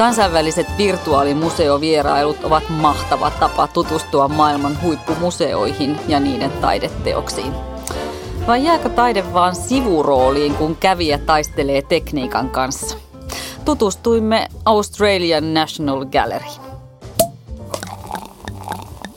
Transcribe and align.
Kansainväliset 0.00 0.66
virtuaalimuseovierailut 0.78 2.44
ovat 2.44 2.62
mahtava 2.68 3.30
tapa 3.30 3.66
tutustua 3.66 4.28
maailman 4.28 4.82
huippumuseoihin 4.82 6.00
ja 6.08 6.20
niiden 6.20 6.50
taideteoksiin. 6.50 7.52
Vai 8.46 8.64
jääkö 8.64 8.88
taide 8.88 9.32
vaan 9.32 9.56
sivurooliin, 9.56 10.54
kun 10.54 10.76
kävijä 10.76 11.18
taistelee 11.18 11.82
tekniikan 11.82 12.50
kanssa? 12.50 12.96
Tutustuimme 13.64 14.48
Australian 14.64 15.54
National 15.54 16.04
Gallery. 16.04 16.50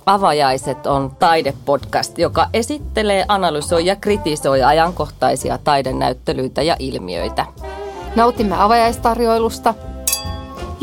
Avajaiset 0.05 0.87
on 0.87 1.11
taidepodcast, 1.19 2.17
joka 2.17 2.47
esittelee, 2.53 3.25
analysoi 3.27 3.85
ja 3.85 3.95
kritisoi 3.95 4.63
ajankohtaisia 4.63 5.57
taidenäyttelyitä 5.57 6.61
ja 6.61 6.75
ilmiöitä. 6.79 7.45
Nautimme 8.15 8.55
avajaistarjoilusta 8.61 9.73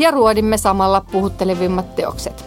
ja 0.01 0.11
ruodimme 0.11 0.57
samalla 0.57 1.01
puhuttelevimmat 1.11 1.95
teokset. 1.95 2.45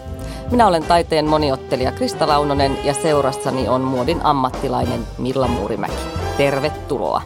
Minä 0.51 0.67
olen 0.67 0.83
taiteen 0.83 1.27
moniottelija 1.27 1.93
Krista 1.93 2.29
Launonen 2.29 2.79
ja 2.85 2.95
seurassani 2.95 3.69
on 3.69 3.81
muodin 3.81 4.21
ammattilainen 4.23 5.01
Milla 5.19 5.49
Muurimäki. 5.49 5.95
Tervetuloa. 6.37 7.23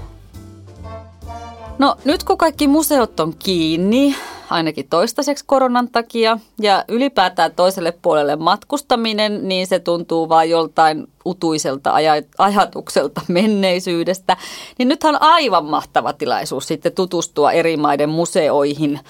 No 1.79 1.97
nyt 2.05 2.25
kun 2.25 2.39
kaikki 2.39 2.69
museot 2.69 3.21
on 3.21 3.35
kiinni, 3.39 4.17
ainakin 4.51 4.89
toistaiseksi 4.89 5.45
koronan 5.47 5.91
takia. 5.91 6.39
Ja 6.61 6.85
ylipäätään 6.89 7.53
toiselle 7.53 7.93
puolelle 8.03 8.37
matkustaminen, 8.37 9.49
niin 9.49 9.67
se 9.67 9.79
tuntuu 9.79 10.29
vain 10.29 10.51
joltain 10.51 11.07
utuiselta 11.27 11.93
ajatukselta 12.39 13.21
menneisyydestä. 13.29 14.37
Niin 14.79 14.89
nythän 14.89 15.15
on 15.15 15.23
aivan 15.23 15.65
mahtava 15.65 16.13
tilaisuus 16.13 16.67
sitten 16.67 16.93
tutustua 16.93 17.53
eri 17.53 17.77
maiden 17.77 18.09
museoihin 18.09 19.01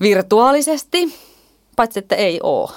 virtuaalisesti, 0.00 1.18
paitsi 1.76 1.98
että 1.98 2.14
ei 2.14 2.40
ole. 2.42 2.70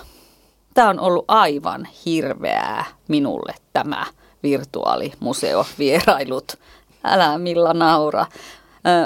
Tämä 0.73 0.89
on 0.89 0.99
ollut 0.99 1.25
aivan 1.27 1.87
hirveää 2.05 2.85
minulle 3.07 3.53
tämä 3.73 4.05
virtuaalimuseovierailut. 4.43 6.57
Älä 7.03 7.37
Milla 7.37 7.73
naura. 7.73 8.25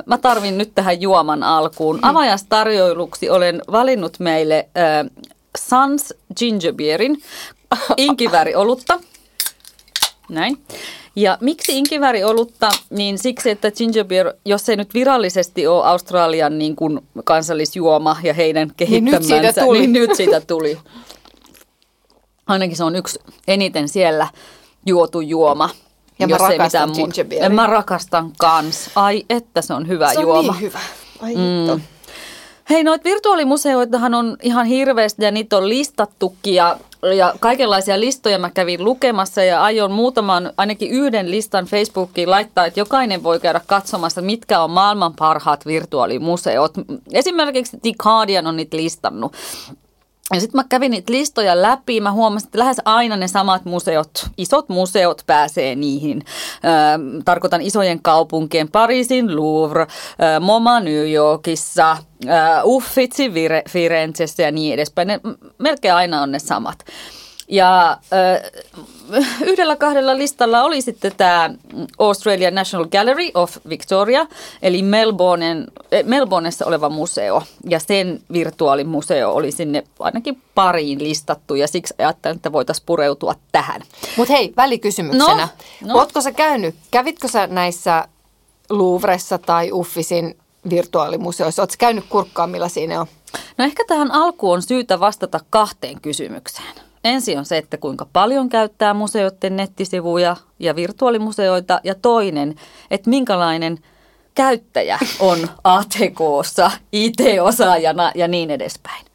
Mä 0.05 0.17
tarvin 0.17 0.57
nyt 0.57 0.71
tähän 0.75 1.01
juoman 1.01 1.43
alkuun. 1.43 1.95
Mm. 1.95 2.09
Avajastarjoiluksi 2.09 3.29
olen 3.29 3.61
valinnut 3.71 4.19
meille 4.19 4.69
äh, 4.77 5.27
Sans 5.57 6.13
Ginger 6.37 6.73
Beerin 6.73 7.21
olutta. 8.55 8.99
Näin. 10.29 10.57
Ja 11.15 11.37
miksi 11.41 11.71
olutta? 12.25 12.69
Niin 12.89 13.17
siksi, 13.17 13.49
että 13.49 13.71
ginger 13.71 14.05
beer, 14.05 14.33
jos 14.45 14.69
ei 14.69 14.75
nyt 14.75 14.93
virallisesti 14.93 15.67
ole 15.67 15.85
Australian 15.85 16.57
niin 16.57 16.75
kuin 16.75 16.99
kansallisjuoma 17.23 18.17
ja 18.23 18.33
heidän 18.33 18.71
kehittämänsä, 18.77 19.19
niin 19.19 19.41
nyt 19.41 19.45
siitä 19.45 19.61
tuli. 19.61 19.79
Niin 19.79 19.93
nyt 20.07 20.15
siitä 20.15 20.41
tuli. 20.41 20.77
Ainakin 22.47 22.77
se 22.77 22.83
on 22.83 22.95
yksi 22.95 23.19
eniten 23.47 23.89
siellä 23.89 24.27
juotu 24.85 25.21
juoma. 25.21 25.69
Ja 26.19 26.27
mä 26.27 26.37
rakastan 26.37 26.89
ginger 26.93 27.25
beeria. 27.25 27.49
Mä 27.49 27.67
rakastan 27.67 28.31
kans. 28.37 28.89
Ai 28.95 29.25
että 29.29 29.61
se 29.61 29.73
on 29.73 29.87
hyvä 29.87 30.13
se 30.13 30.19
on 30.19 30.23
juoma. 30.23 30.51
niin 30.51 30.61
hyvä. 30.61 30.79
Ai 31.21 31.35
mm. 31.35 31.81
Hei, 32.69 32.83
noita 32.83 33.03
virtuaalimuseoitahan 33.03 34.13
on 34.13 34.37
ihan 34.41 34.65
hirveästi 34.65 35.25
ja 35.25 35.31
niitä 35.31 35.57
on 35.57 35.69
listattukin 35.69 36.55
ja, 36.55 36.79
ja 37.15 37.33
kaikenlaisia 37.39 37.99
listoja 37.99 38.39
mä 38.39 38.49
kävin 38.49 38.83
lukemassa 38.83 39.43
ja 39.43 39.63
aion 39.63 39.91
muutaman, 39.91 40.53
ainakin 40.57 40.91
yhden 40.91 41.31
listan 41.31 41.65
Facebookiin 41.65 42.31
laittaa, 42.31 42.65
että 42.65 42.79
jokainen 42.79 43.23
voi 43.23 43.39
käydä 43.39 43.61
katsomassa, 43.67 44.21
mitkä 44.21 44.61
on 44.61 44.71
maailman 44.71 45.13
parhaat 45.13 45.65
virtuaalimuseot. 45.65 46.73
Esimerkiksi 47.13 47.77
The 47.81 47.91
Guardian 47.97 48.47
on 48.47 48.57
niitä 48.57 48.77
listannut. 48.77 49.33
Ja 50.33 50.39
sitten 50.39 50.59
mä 50.59 50.63
kävin 50.69 50.91
niitä 50.91 51.13
listoja 51.13 51.61
läpi, 51.61 52.01
mä 52.01 52.11
huomasin, 52.11 52.47
että 52.47 52.59
lähes 52.59 52.77
aina 52.85 53.17
ne 53.17 53.27
samat 53.27 53.65
museot, 53.65 54.09
isot 54.37 54.69
museot 54.69 55.23
pääsee 55.27 55.75
niihin. 55.75 56.25
Tarkoitan 57.25 57.61
isojen 57.61 58.01
kaupunkien, 58.01 58.71
Pariisin 58.71 59.35
Louvre, 59.35 59.87
MoMA 60.39 60.79
New 60.79 61.11
Yorkissa, 61.11 61.97
Uffizi 62.63 63.31
Firenzessä 63.69 64.43
ja 64.43 64.51
niin 64.51 64.73
edespäin. 64.73 65.07
Ne, 65.07 65.19
melkein 65.57 65.93
aina 65.93 66.21
on 66.21 66.31
ne 66.31 66.39
samat. 66.39 66.85
Ja 67.47 67.91
äh, 67.91 69.27
yhdellä 69.49 69.75
kahdella 69.75 70.17
listalla 70.17 70.63
oli 70.63 70.81
sitten 70.81 71.11
tämä 71.17 71.49
Australian 71.99 72.55
National 72.55 72.87
Gallery 72.87 73.29
of 73.33 73.57
Victoria, 73.69 74.27
eli 74.61 74.81
Melbournen, 74.81 75.67
eh, 75.91 76.05
Melbourneessa 76.05 76.65
oleva 76.65 76.89
museo. 76.89 77.43
Ja 77.69 77.79
sen 77.79 78.21
virtuaalimuseo 78.33 79.31
oli 79.31 79.51
sinne 79.51 79.83
ainakin 79.99 80.41
pariin 80.55 81.03
listattu, 81.03 81.55
ja 81.55 81.67
siksi 81.67 81.93
ajattelin, 81.97 82.35
että 82.35 82.51
voitaisiin 82.51 82.85
pureutua 82.85 83.35
tähän. 83.51 83.81
Mutta 84.17 84.33
hei, 84.33 84.53
välikysymyksenä. 84.57 85.47
No, 85.81 85.93
no. 85.93 85.99
Ootko 85.99 86.21
sä 86.21 86.31
käynyt, 86.31 86.75
kävitkö 86.91 87.27
sä 87.27 87.47
näissä 87.47 88.07
Louvressa 88.69 89.37
tai 89.37 89.71
Uffisin 89.71 90.37
virtuaalimuseoissa? 90.69 91.61
Oletko 91.61 91.75
käynyt 91.79 92.05
kurkkaan, 92.09 92.49
millä 92.49 92.69
siinä 92.69 93.01
on? 93.01 93.07
No 93.57 93.65
ehkä 93.65 93.83
tähän 93.87 94.11
alkuun 94.11 94.53
on 94.53 94.61
syytä 94.61 94.99
vastata 94.99 95.39
kahteen 95.49 96.01
kysymykseen. 96.01 96.86
Ensi 97.07 97.37
on 97.37 97.45
se, 97.45 97.57
että 97.57 97.77
kuinka 97.77 98.07
paljon 98.13 98.49
käyttää 98.49 98.93
museoiden 98.93 99.55
nettisivuja 99.55 100.35
ja 100.59 100.75
virtuaalimuseoita 100.75 101.81
ja 101.83 101.95
toinen, 101.95 102.55
että 102.91 103.09
minkälainen 103.09 103.77
käyttäjä 104.35 104.99
on 105.19 105.39
ATKssa, 105.63 106.71
IT-osaajana 106.91 108.11
ja 108.15 108.27
niin 108.27 108.51
edespäin. 108.51 109.05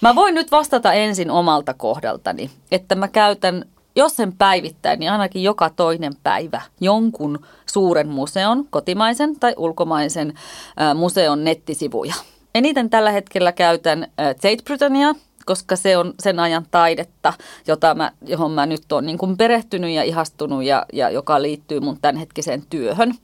Mä 0.00 0.14
voin 0.14 0.34
nyt 0.34 0.50
vastata 0.50 0.92
ensin 0.92 1.30
omalta 1.30 1.74
kohdaltani, 1.74 2.50
että 2.70 2.94
mä 2.94 3.08
käytän, 3.08 3.64
jos 3.96 4.16
sen 4.16 4.32
päivittäin, 4.32 5.00
niin 5.00 5.12
ainakin 5.12 5.42
joka 5.42 5.70
toinen 5.70 6.12
päivä 6.22 6.62
jonkun 6.80 7.38
suuren 7.66 8.08
museon, 8.08 8.66
kotimaisen 8.70 9.40
tai 9.40 9.54
ulkomaisen 9.56 10.34
äh, 10.80 10.94
museon 10.94 11.44
nettisivuja. 11.44 12.14
Eniten 12.54 12.90
tällä 12.90 13.10
hetkellä 13.10 13.52
käytän 13.52 14.02
äh, 14.02 14.26
Tate 14.26 14.62
Britannia, 14.64 15.14
koska 15.46 15.76
se 15.76 15.96
on 15.96 16.14
sen 16.20 16.40
ajan 16.40 16.66
taidetta, 16.70 17.32
jota 17.66 17.94
mä, 17.94 18.12
johon 18.26 18.50
mä 18.50 18.66
nyt 18.66 18.92
olen 18.92 19.06
niin 19.06 19.18
kuin 19.18 19.36
perehtynyt 19.36 19.90
ja 19.90 20.02
ihastunut 20.02 20.64
ja, 20.64 20.86
ja 20.92 21.10
joka 21.10 21.42
liittyy 21.42 21.80
mun 21.80 21.98
tämänhetkiseen 22.02 22.62
työhön. 22.70 23.14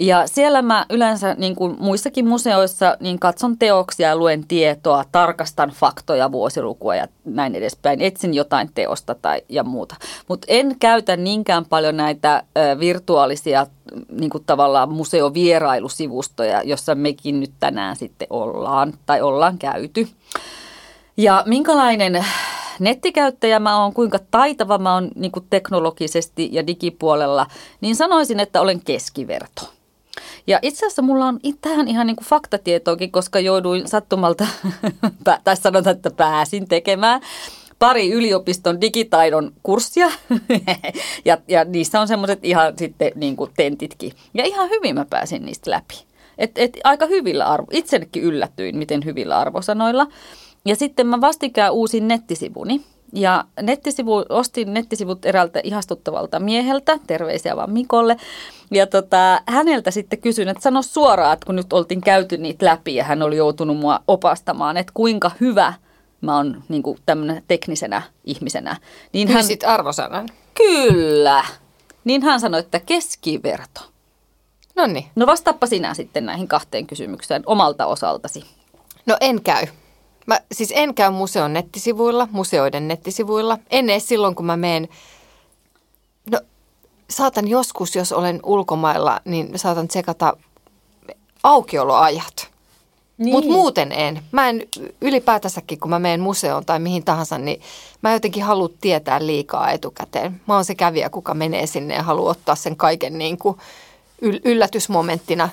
Ja 0.00 0.26
siellä 0.26 0.62
mä 0.62 0.86
yleensä, 0.90 1.34
niin 1.38 1.56
kuin 1.56 1.76
muissakin 1.78 2.28
museoissa, 2.28 2.96
niin 3.00 3.18
katson 3.18 3.58
teoksia, 3.58 4.16
luen 4.16 4.46
tietoa, 4.48 5.04
tarkastan 5.12 5.70
faktoja, 5.70 6.32
vuosilukua 6.32 6.94
ja 6.94 7.06
näin 7.24 7.54
edespäin. 7.54 8.00
Etsin 8.00 8.34
jotain 8.34 8.70
teosta 8.74 9.14
tai 9.14 9.42
ja 9.48 9.64
muuta. 9.64 9.96
Mutta 10.28 10.46
en 10.50 10.76
käytä 10.80 11.16
niinkään 11.16 11.64
paljon 11.64 11.96
näitä 11.96 12.42
virtuaalisia 12.80 13.66
niin 14.10 14.30
kuin 14.30 14.44
tavallaan 14.44 14.92
museovierailusivustoja, 14.92 16.62
jossa 16.62 16.94
mekin 16.94 17.40
nyt 17.40 17.52
tänään 17.60 17.96
sitten 17.96 18.28
ollaan 18.30 18.94
tai 19.06 19.22
ollaan 19.22 19.58
käyty. 19.58 20.08
Ja 21.16 21.42
minkälainen 21.46 22.24
nettikäyttäjä 22.78 23.60
mä 23.60 23.82
oon, 23.82 23.92
kuinka 23.92 24.18
taitava 24.30 24.78
mä 24.78 24.94
oon 24.94 25.10
niin 25.14 25.32
teknologisesti 25.50 26.48
ja 26.52 26.66
digipuolella, 26.66 27.46
niin 27.80 27.96
sanoisin, 27.96 28.40
että 28.40 28.60
olen 28.60 28.80
keskiverto. 28.80 29.72
Ja 30.46 30.58
itse 30.62 30.86
asiassa 30.86 31.02
mulla 31.02 31.26
on 31.26 31.40
tähän 31.60 31.88
ihan 31.88 32.06
niin 32.06 32.16
kuin 32.16 32.26
faktatietoakin, 32.26 33.12
koska 33.12 33.40
jouduin 33.40 33.88
sattumalta, 33.88 34.46
tai 35.44 35.56
sanotaan, 35.56 35.96
että 35.96 36.10
pääsin 36.10 36.68
tekemään 36.68 37.20
pari 37.78 38.10
yliopiston 38.10 38.80
digitaidon 38.80 39.52
kurssia 39.62 40.10
ja, 41.24 41.38
ja 41.48 41.64
niissä 41.64 42.00
on 42.00 42.08
semmoiset 42.08 42.44
ihan 42.44 42.72
sitten 42.78 43.12
niin 43.14 43.36
kuin 43.36 43.50
tentitkin. 43.56 44.12
Ja 44.34 44.44
ihan 44.44 44.70
hyvin 44.70 44.94
mä 44.94 45.04
pääsin 45.10 45.46
niistä 45.46 45.70
läpi. 45.70 45.94
Et, 46.38 46.50
et 46.56 46.76
aika 46.84 47.06
hyvillä 47.06 47.46
arvo, 47.46 47.66
itsekin 47.70 48.22
yllätyin, 48.22 48.76
miten 48.76 49.04
hyvillä 49.04 49.38
arvosanoilla. 49.38 50.06
Ja 50.66 50.76
sitten 50.76 51.06
mä 51.06 51.20
vastikään 51.20 51.72
uusin 51.72 52.08
nettisivuni. 52.08 52.80
Ja 53.12 53.44
nettisivu, 53.62 54.24
ostin 54.28 54.74
nettisivut 54.74 55.26
eräältä 55.26 55.60
ihastuttavalta 55.64 56.40
mieheltä, 56.40 56.98
terveisiä 57.06 57.56
vaan 57.56 57.70
Mikolle. 57.70 58.16
Ja 58.70 58.86
tota, 58.86 59.40
häneltä 59.46 59.90
sitten 59.90 60.20
kysyin, 60.20 60.48
että 60.48 60.62
sano 60.62 60.82
suoraan, 60.82 61.32
että 61.32 61.46
kun 61.46 61.56
nyt 61.56 61.72
oltiin 61.72 62.00
käyty 62.00 62.36
niitä 62.36 62.66
läpi 62.66 62.94
ja 62.94 63.04
hän 63.04 63.22
oli 63.22 63.36
joutunut 63.36 63.76
mua 63.76 64.00
opastamaan, 64.08 64.76
että 64.76 64.92
kuinka 64.94 65.30
hyvä 65.40 65.74
mä 66.20 66.36
oon 66.36 66.62
niin 66.68 66.82
tämmöinen 67.06 67.42
teknisenä 67.48 68.02
ihmisenä. 68.24 68.76
Niin 69.12 69.28
hän, 69.28 69.44
sit 69.44 69.64
arvosanan. 69.64 70.28
Kyllä. 70.54 71.44
Niin 72.04 72.22
hän 72.22 72.40
sanoi, 72.40 72.60
että 72.60 72.80
keskiverto. 72.80 73.80
No 74.76 74.86
niin. 74.86 75.06
No 75.16 75.26
vastaappa 75.26 75.66
sinä 75.66 75.94
sitten 75.94 76.26
näihin 76.26 76.48
kahteen 76.48 76.86
kysymykseen 76.86 77.42
omalta 77.46 77.86
osaltasi. 77.86 78.44
No 79.06 79.16
en 79.20 79.42
käy. 79.42 79.66
Mä 80.26 80.40
siis 80.52 80.72
en 80.76 80.94
käy 80.94 81.10
museon 81.10 81.52
nettisivuilla, 81.52 82.28
museoiden 82.30 82.88
nettisivuilla. 82.88 83.58
En 83.70 83.90
edes 83.90 84.08
silloin, 84.08 84.34
kun 84.34 84.46
mä 84.46 84.56
menen. 84.56 84.88
No, 86.30 86.40
saatan 87.10 87.48
joskus, 87.48 87.96
jos 87.96 88.12
olen 88.12 88.40
ulkomailla, 88.42 89.20
niin 89.24 89.58
saatan 89.58 89.88
tsekata 89.88 90.36
aukioloajat. 91.42 92.48
Niin. 93.18 93.32
Mutta 93.32 93.50
muuten 93.50 93.92
en. 93.92 94.22
Mä 94.32 94.48
en 94.48 94.62
ylipäätänsäkin, 95.00 95.80
kun 95.80 95.90
mä 95.90 95.98
menen 95.98 96.20
museoon 96.20 96.66
tai 96.66 96.78
mihin 96.78 97.04
tahansa, 97.04 97.38
niin 97.38 97.60
mä 98.02 98.12
jotenkin 98.12 98.42
haluan 98.42 98.70
tietää 98.80 99.26
liikaa 99.26 99.70
etukäteen. 99.70 100.40
Mä 100.46 100.54
oon 100.54 100.64
se 100.64 100.74
kävijä, 100.74 101.10
kuka 101.10 101.34
menee 101.34 101.66
sinne 101.66 101.94
ja 101.94 102.02
haluaa 102.02 102.30
ottaa 102.30 102.54
sen 102.54 102.76
kaiken 102.76 103.18
niin 103.18 103.38
kuin 103.38 103.56
yllätysmomenttina 104.44 105.48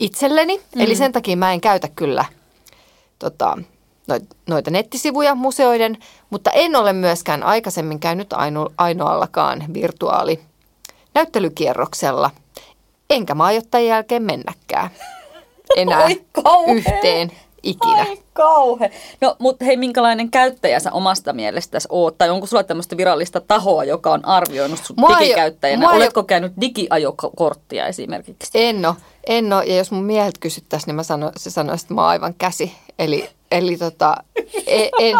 itselleni. 0.00 0.56
Mm. 0.56 0.80
Eli 0.80 0.96
sen 0.96 1.12
takia 1.12 1.36
mä 1.36 1.52
en 1.52 1.60
käytä 1.60 1.88
kyllä 1.88 2.24
tota, 3.20 3.58
noita 4.46 4.70
nettisivuja 4.70 5.34
museoiden, 5.34 5.98
mutta 6.30 6.50
en 6.50 6.76
ole 6.76 6.92
myöskään 6.92 7.42
aikaisemmin 7.42 8.00
käynyt 8.00 8.32
aino, 8.32 8.68
ainoallakaan 8.78 9.64
virtuaali 9.74 10.40
näyttelykierroksella, 11.14 12.30
enkä 13.10 13.34
mä 13.34 13.44
aio 13.44 13.60
tämän 13.70 13.86
jälkeen 13.86 14.22
mennäkään 14.22 14.90
enää 15.76 16.08
yhteen 16.76 17.32
ikinä. 17.62 18.06
Ai 18.08 18.18
kauhe. 18.32 18.90
No, 19.20 19.36
mutta 19.38 19.64
hei, 19.64 19.76
minkälainen 19.76 20.30
käyttäjä 20.30 20.80
sä 20.80 20.92
omasta 20.92 21.32
mielestäsi 21.32 21.88
oot? 21.90 22.18
Tai 22.18 22.30
onko 22.30 22.46
sulla 22.46 22.62
tämmöistä 22.62 22.96
virallista 22.96 23.40
tahoa, 23.40 23.84
joka 23.84 24.12
on 24.12 24.24
arvioinut 24.24 24.84
sut 24.84 24.96
mua 24.96 25.18
digikäyttäjänä? 25.18 25.80
Mua 25.80 25.96
Oletko 25.96 26.20
jo... 26.20 26.24
käynyt 26.24 26.52
digiajokorttia 26.60 27.86
esimerkiksi? 27.86 28.50
En 28.54 28.86
ole. 28.86 28.94
En 29.26 29.52
ole. 29.52 29.64
Ja 29.64 29.76
jos 29.76 29.90
mun 29.90 30.04
miehet 30.04 30.38
kysyttäisiin, 30.38 30.86
niin 30.86 30.96
mä 30.96 31.02
sano, 31.02 31.32
se 31.36 31.50
sanoisi, 31.50 31.84
että 31.84 31.94
mä 31.94 32.00
oon 32.00 32.10
aivan 32.10 32.34
käsi. 32.38 32.72
Eli, 33.00 33.28
eli 33.50 33.76
tota, 33.76 34.14
en, 34.66 34.88
en, 34.98 35.16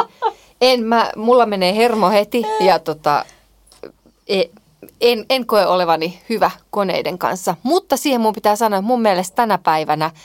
en 0.61 0.85
mä, 0.85 1.11
mulla 1.17 1.47
menee 1.47 1.77
hermo 1.77 2.11
heti 2.11 2.43
ja 2.61 2.79
tota, 2.79 3.25
e, 4.29 4.43
en, 5.01 5.27
en 5.31 5.47
koe 5.47 5.67
olevani 5.67 6.21
hyvä 6.29 6.51
koneiden 6.71 7.19
kanssa. 7.19 7.57
Mutta 7.63 7.97
siihen 7.97 8.21
mun 8.21 8.35
pitää 8.35 8.57
sanoa, 8.57 8.79
että 8.79 8.87
mun 8.87 9.03
mielestä 9.03 9.37
tänä 9.37 9.59
päivänä– 9.59 10.11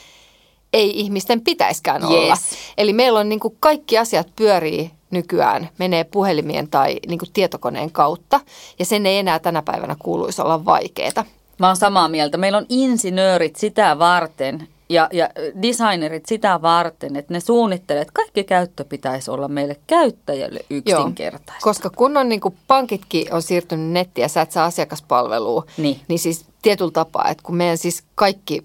ei 0.72 1.00
ihmisten 1.00 1.40
pitäiskään 1.40 2.02
yes. 2.02 2.10
olla. 2.10 2.36
Eli 2.78 2.92
meillä 2.92 3.20
on 3.20 3.28
niin 3.28 3.40
kuin 3.40 3.56
kaikki 3.60 3.98
asiat 3.98 4.28
pyörii 4.36 4.90
nykyään, 5.10 5.68
menee 5.78 6.04
puhelimien 6.04 6.68
tai 6.68 6.96
niin 7.06 7.18
kuin 7.18 7.32
tietokoneen 7.32 7.92
kautta, 7.92 8.40
ja 8.78 8.84
sen 8.84 9.06
ei 9.06 9.18
enää 9.18 9.38
tänä 9.38 9.62
päivänä 9.62 9.96
kuuluisi 9.98 10.42
olla 10.42 10.64
vaikeaa. 10.64 11.24
Mä 11.58 11.66
oon 11.66 11.76
samaa 11.76 12.08
mieltä. 12.08 12.38
Meillä 12.38 12.58
on 12.58 12.66
insinöörit 12.68 13.56
sitä 13.56 13.98
varten 13.98 14.68
ja, 14.88 15.08
ja 15.12 15.28
designerit 15.62 16.26
sitä 16.26 16.62
varten, 16.62 17.16
että 17.16 17.34
ne 17.34 17.40
suunnittelee, 17.40 18.02
että 18.02 18.12
kaikki 18.12 18.44
käyttö 18.44 18.84
pitäisi 18.84 19.30
olla 19.30 19.48
meille 19.48 19.76
käyttäjälle 19.86 20.60
yksinkertaista. 20.70 21.52
Joo, 21.52 21.60
koska 21.60 21.90
kun 21.90 22.16
on 22.16 22.28
niin 22.28 22.40
kuin 22.40 22.56
pankitkin 22.66 23.34
on 23.34 23.42
siirtynyt 23.42 23.92
nettiin 23.92 24.22
ja 24.22 24.28
sä 24.28 24.42
et 24.42 24.52
saa 24.52 24.64
asiakaspalvelua, 24.64 25.64
niin. 25.76 26.00
niin 26.08 26.18
siis 26.18 26.44
tietyllä 26.62 26.90
tapaa, 26.90 27.28
että 27.28 27.42
kun 27.42 27.56
meidän 27.56 27.78
siis 27.78 28.04
kaikki 28.14 28.62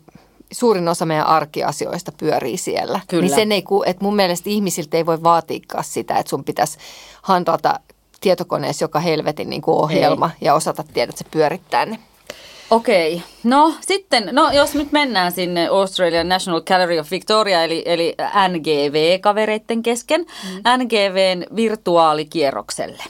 suurin 0.51 0.87
osa 0.87 1.05
meidän 1.05 1.27
arkiasioista 1.27 2.11
pyörii 2.11 2.57
siellä. 2.57 2.99
Kyllä. 3.07 3.21
Niin 3.21 3.35
sen 3.35 3.51
ei, 3.51 3.63
että 3.85 4.03
mun 4.03 4.15
mielestä 4.15 4.49
ihmisiltä 4.49 4.97
ei 4.97 5.05
voi 5.05 5.23
vaatiikaan 5.23 5.83
sitä, 5.83 6.17
että 6.17 6.29
sun 6.29 6.43
pitäisi 6.43 6.77
handlata 7.21 7.79
tietokoneessa 8.21 8.83
joka 8.83 8.99
helvetin 8.99 9.49
niin 9.49 9.61
kuin 9.61 9.77
ohjelma 9.77 10.25
ei. 10.33 10.37
ja 10.41 10.53
osata 10.53 10.83
tiedä, 10.93 11.09
että 11.09 11.23
se 11.23 11.29
pyörittää 11.31 11.85
ne. 11.85 11.99
Okei, 12.71 13.21
no 13.43 13.73
sitten, 13.81 14.29
no 14.31 14.51
jos 14.51 14.75
nyt 14.75 14.91
mennään 14.91 15.31
sinne 15.31 15.67
Australian 15.67 16.29
National 16.29 16.61
Gallery 16.61 16.99
of 16.99 17.11
Victoria, 17.11 17.63
eli, 17.63 17.83
eli 17.85 18.15
NGV-kavereiden 18.47 19.83
kesken, 19.83 20.21
mm. 20.21 20.83
NGVn 20.83 21.55
virtuaalikierrokselle, 21.55 23.03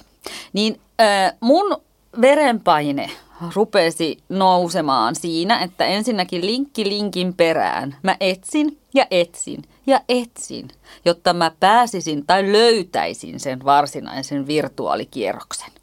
niin 0.53 0.79
äh, 1.01 1.33
mun 1.39 1.77
verenpaine 2.21 3.09
rupesi 3.55 4.17
nousemaan 4.29 5.15
siinä, 5.15 5.59
että 5.59 5.85
ensinnäkin 5.85 6.45
linkki 6.45 6.89
linkin 6.89 7.33
perään 7.33 7.95
mä 8.03 8.17
etsin 8.19 8.77
ja 8.93 9.07
etsin 9.11 9.61
ja 9.87 10.01
etsin, 10.09 10.67
jotta 11.05 11.33
mä 11.33 11.51
pääsisin 11.59 12.25
tai 12.25 12.51
löytäisin 12.51 13.39
sen 13.39 13.65
varsinaisen 13.65 14.47
virtuaalikierroksen. 14.47 15.80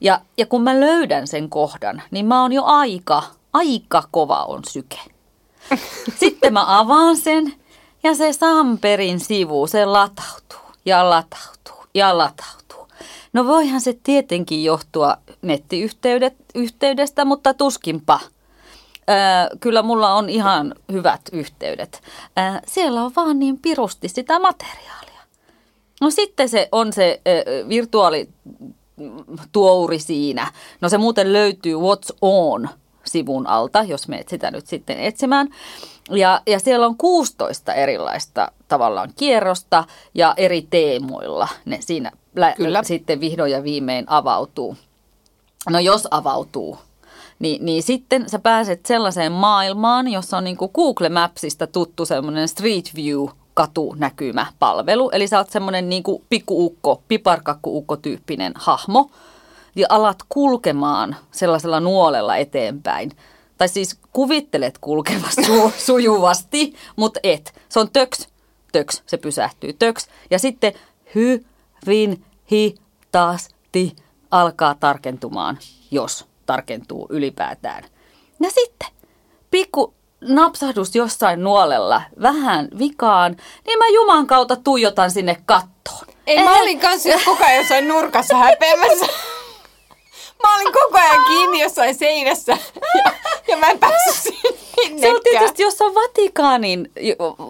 Ja, 0.00 0.20
ja 0.36 0.46
kun 0.46 0.62
mä 0.62 0.80
löydän 0.80 1.26
sen 1.26 1.50
kohdan, 1.50 2.02
niin 2.10 2.26
mä 2.26 2.42
oon 2.42 2.52
jo 2.52 2.64
aika, 2.64 3.22
aika 3.52 4.02
kova 4.10 4.44
on 4.44 4.62
syke. 4.68 4.98
Sitten 6.20 6.52
mä 6.52 6.78
avaan 6.78 7.16
sen 7.16 7.54
ja 8.02 8.14
se 8.14 8.32
Samperin 8.32 9.20
sivu, 9.20 9.66
se 9.66 9.84
latautuu 9.84 10.74
ja 10.84 11.10
latautuu 11.10 11.84
ja 11.94 12.18
latautuu. 12.18 12.88
No 13.32 13.46
voihan 13.46 13.80
se 13.80 13.98
tietenkin 14.02 14.64
johtua 14.64 15.16
nettiyhteydestä, 15.42 17.24
mutta 17.24 17.54
tuskinpa. 17.54 18.20
Ää, 19.06 19.48
kyllä 19.60 19.82
mulla 19.82 20.14
on 20.14 20.28
ihan 20.28 20.74
hyvät 20.92 21.20
yhteydet. 21.32 22.02
Ää, 22.36 22.60
siellä 22.66 23.02
on 23.02 23.12
vaan 23.16 23.38
niin 23.38 23.58
pirusti 23.58 24.08
sitä 24.08 24.38
materiaalia. 24.38 25.20
No 26.00 26.10
sitten 26.10 26.48
se 26.48 26.68
on 26.72 26.92
se 26.92 27.20
ää, 27.26 27.32
virtuaalituouri 28.98 29.98
siinä. 29.98 30.52
No 30.80 30.88
se 30.88 30.98
muuten 30.98 31.32
löytyy 31.32 31.74
What's 31.74 32.16
On 32.22 32.68
sivun 33.04 33.46
alta, 33.46 33.82
jos 33.82 34.08
menet 34.08 34.28
sitä 34.28 34.50
nyt 34.50 34.66
sitten 34.66 35.00
etsimään. 35.00 35.48
Ja, 36.10 36.40
ja 36.46 36.58
siellä 36.58 36.86
on 36.86 36.96
16 36.96 37.74
erilaista 37.74 38.52
tavallaan 38.68 39.12
kierrosta 39.16 39.84
ja 40.14 40.34
eri 40.36 40.66
teemoilla 40.70 41.48
ne 41.64 41.78
siinä 41.80 42.10
lä- 42.36 42.52
Kyllä. 42.56 42.82
sitten 42.82 43.20
vihdoin 43.20 43.52
ja 43.52 43.62
viimein 43.64 44.04
avautuu. 44.08 44.76
No 45.70 45.78
jos 45.78 46.08
avautuu, 46.10 46.78
niin, 47.38 47.64
niin 47.64 47.82
sitten 47.82 48.28
sä 48.28 48.38
pääset 48.38 48.86
sellaiseen 48.86 49.32
maailmaan, 49.32 50.08
jossa 50.08 50.36
on 50.36 50.44
niin 50.44 50.56
kuin 50.56 50.70
Google 50.74 51.08
Mapsista 51.08 51.66
tuttu 51.66 52.06
semmoinen 52.06 52.48
Street 52.48 52.84
View 52.94 53.26
katunäkymäpalvelu. 53.58 55.10
Eli 55.10 55.28
sä 55.28 55.38
oot 55.38 55.50
semmoinen 55.50 55.88
niin 55.88 56.02
kuin 56.02 56.24
pikkuukko, 56.28 57.02
piparkakkuukko-tyyppinen 57.08 58.52
hahmo 58.54 59.10
ja 59.76 59.86
alat 59.88 60.18
kulkemaan 60.28 61.16
sellaisella 61.30 61.80
nuolella 61.80 62.36
eteenpäin. 62.36 63.10
Tai 63.56 63.68
siis 63.68 63.98
kuvittelet 64.12 64.78
kulkevasti 64.78 65.42
su- 65.42 65.72
sujuvasti, 65.86 66.74
mutta 66.96 67.20
et. 67.22 67.54
Se 67.68 67.80
on 67.80 67.90
töks, 67.92 68.28
töks, 68.72 69.02
se 69.06 69.16
pysähtyy, 69.16 69.72
töks. 69.72 70.08
Ja 70.30 70.38
sitten 70.38 70.72
hyvin 71.14 72.24
hitaasti 72.52 73.96
alkaa 74.30 74.74
tarkentumaan, 74.74 75.58
jos 75.90 76.26
tarkentuu 76.46 77.06
ylipäätään. 77.10 77.84
Ja 78.40 78.50
sitten 78.50 78.88
pikku 79.50 79.94
napsahdus 80.20 80.94
jossain 80.94 81.44
nuolella 81.44 82.02
vähän 82.22 82.68
vikaan, 82.78 83.36
niin 83.66 83.78
mä 83.78 83.84
Juman 83.94 84.26
kautta 84.26 84.56
tuijotan 84.56 85.10
sinne 85.10 85.36
kattoon. 85.46 86.06
Ei, 86.26 86.44
mä 86.44 86.60
olin 86.62 86.80
kanssa 86.80 87.08
koko 87.24 87.44
ajan 87.44 87.56
jossain 87.56 87.88
nurkassa 87.88 88.36
häpeämässä. 88.36 89.06
Mä 90.42 90.54
olin 90.54 90.72
koko 90.72 90.98
ajan 90.98 91.24
kiinni 91.28 91.60
jossain 91.60 91.94
seinässä 91.94 92.58
ja, 92.94 93.12
ja 93.48 93.56
mä 93.56 93.66
en 93.66 93.78
päässyt 93.78 94.14
sinne. 94.14 94.58
Se 95.00 95.10
on 95.12 95.20
tietysti 95.24 95.62
jossain 95.62 95.94
Vatikaanin 95.94 96.90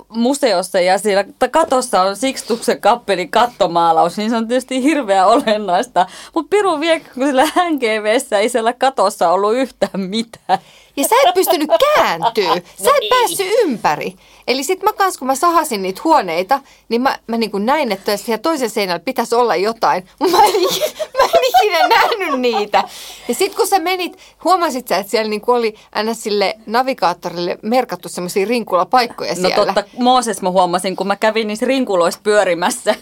museossa 0.09 0.81
ja 0.81 0.99
siellä 0.99 1.25
katossa 1.51 2.03
on 2.03 2.17
Sixtuksen 2.17 2.81
kappelin 2.81 3.31
kattomaalaus, 3.31 4.17
niin 4.17 4.31
se 4.31 4.37
on 4.37 4.49
tietysti 4.49 4.83
hirveän 4.83 5.27
olennaista. 5.27 6.07
Mutta 6.35 6.49
Piru 6.51 6.81
vie, 6.81 7.01
kun 7.01 7.27
sillä 7.27 7.45
NGVssä 7.71 8.39
ei 8.39 8.49
siellä 8.49 8.73
katossa 8.73 9.31
ollut 9.31 9.55
yhtään 9.55 10.01
mitään. 10.01 10.59
Ja 10.99 11.09
sä 11.09 11.15
et 11.27 11.35
pystynyt 11.35 11.71
kääntyä. 11.95 12.55
Sä 12.85 12.85
no 12.85 12.91
et 12.97 13.11
no 13.11 13.17
päässyt 13.17 13.47
ympäri. 13.63 14.15
Eli 14.49 14.65
sit 14.65 14.83
mä 14.83 14.93
kans, 14.93 15.19
kun 15.19 15.27
mä 15.27 15.35
sahasin 15.35 15.83
niitä 15.83 16.01
huoneita, 16.05 16.61
niin 16.89 17.03
mä, 17.03 17.19
mä 17.27 17.37
niin 17.37 17.51
kuin 17.51 17.67
näin, 17.67 17.93
että 17.93 18.17
siellä 18.17 18.39
toisen 18.39 18.71
seinällä 18.71 19.01
pitäisi 19.01 19.35
olla 19.35 19.57
jotain. 19.57 20.05
Mä 20.33 20.39
en, 20.45 20.53
mä 21.19 21.25
en 21.25 21.45
ikinä 21.45 21.89
nähnyt 21.89 22.41
niitä. 22.41 22.85
Ja 23.29 23.35
sit 23.35 23.55
kun 23.55 23.67
sä 23.67 23.79
menit, 23.79 24.19
huomasit 24.45 24.89
sä, 24.89 24.97
että 24.97 25.11
siellä 25.11 25.31
niin 25.31 25.43
oli 25.47 25.75
aina 25.93 26.15
sille 26.15 26.55
navigaattorille 26.67 27.59
merkattu 27.63 28.09
semmoisia 28.09 28.47
rinkulapaikkoja 28.47 29.31
no 29.31 29.35
siellä. 29.35 29.57
No 29.57 29.65
totta, 29.65 29.85
Mooses 29.99 30.43
mä 30.43 30.51
huomasin, 30.51 30.97
kun 30.97 31.07
mä 31.07 31.17
kävin 31.17 31.47
niissä 31.47 31.67
rinkuloissa 31.67 32.21
pyörimässä. 32.23 32.95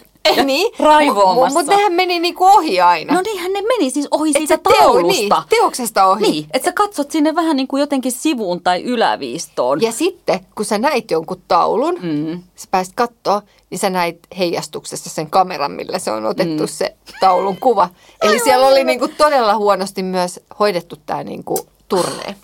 Niin. 0.45 0.73
Raivoamassa. 0.79 1.59
Mutta 1.59 1.77
nehän 1.77 1.93
meni 1.93 2.19
niinku 2.19 2.45
ohi 2.45 2.81
aina. 2.81 3.15
No 3.15 3.21
niinhän 3.21 3.53
ne 3.53 3.63
meni 3.63 3.91
siis 3.91 4.09
ohi 4.11 4.31
et 4.31 4.37
siitä 4.37 4.59
teo, 4.59 4.77
taulusta. 4.79 5.21
Niin, 5.21 5.49
teoksesta 5.49 6.07
ohi. 6.07 6.23
Niin, 6.23 6.47
että 6.53 6.65
sä 6.65 6.73
katsot 6.73 7.11
sinne 7.11 7.35
vähän 7.35 7.57
niin 7.57 7.69
kuin 7.69 7.81
jotenkin 7.81 8.13
sivuun 8.13 8.61
tai 8.61 8.83
yläviistoon. 8.83 9.83
Ja 9.83 9.93
sitten, 9.93 10.41
kun 10.55 10.65
sä 10.65 10.79
näit 10.79 11.11
jonkun 11.11 11.43
taulun, 11.49 11.99
mm. 12.03 12.43
sä 12.57 12.69
pääsit 12.71 12.95
katsoa, 12.97 13.43
niin 13.71 13.79
sä 13.79 13.91
näit 13.91 14.19
heijastuksessa 14.39 15.11
sen 15.11 15.31
kameran, 15.31 15.73
millä 15.73 15.99
se 15.99 16.11
on 16.11 16.27
otettu 16.27 16.63
mm. 16.63 16.69
se 16.69 16.97
taulun 17.21 17.57
kuva. 17.57 17.89
Eli 18.23 18.39
siellä 18.39 18.67
oli 18.67 18.85
niinku 18.85 19.09
todella 19.09 19.57
huonosti 19.57 20.03
myös 20.03 20.41
hoidettu 20.59 20.97
tämä 21.07 21.25
niinku 21.25 21.67
turnee. 21.89 22.35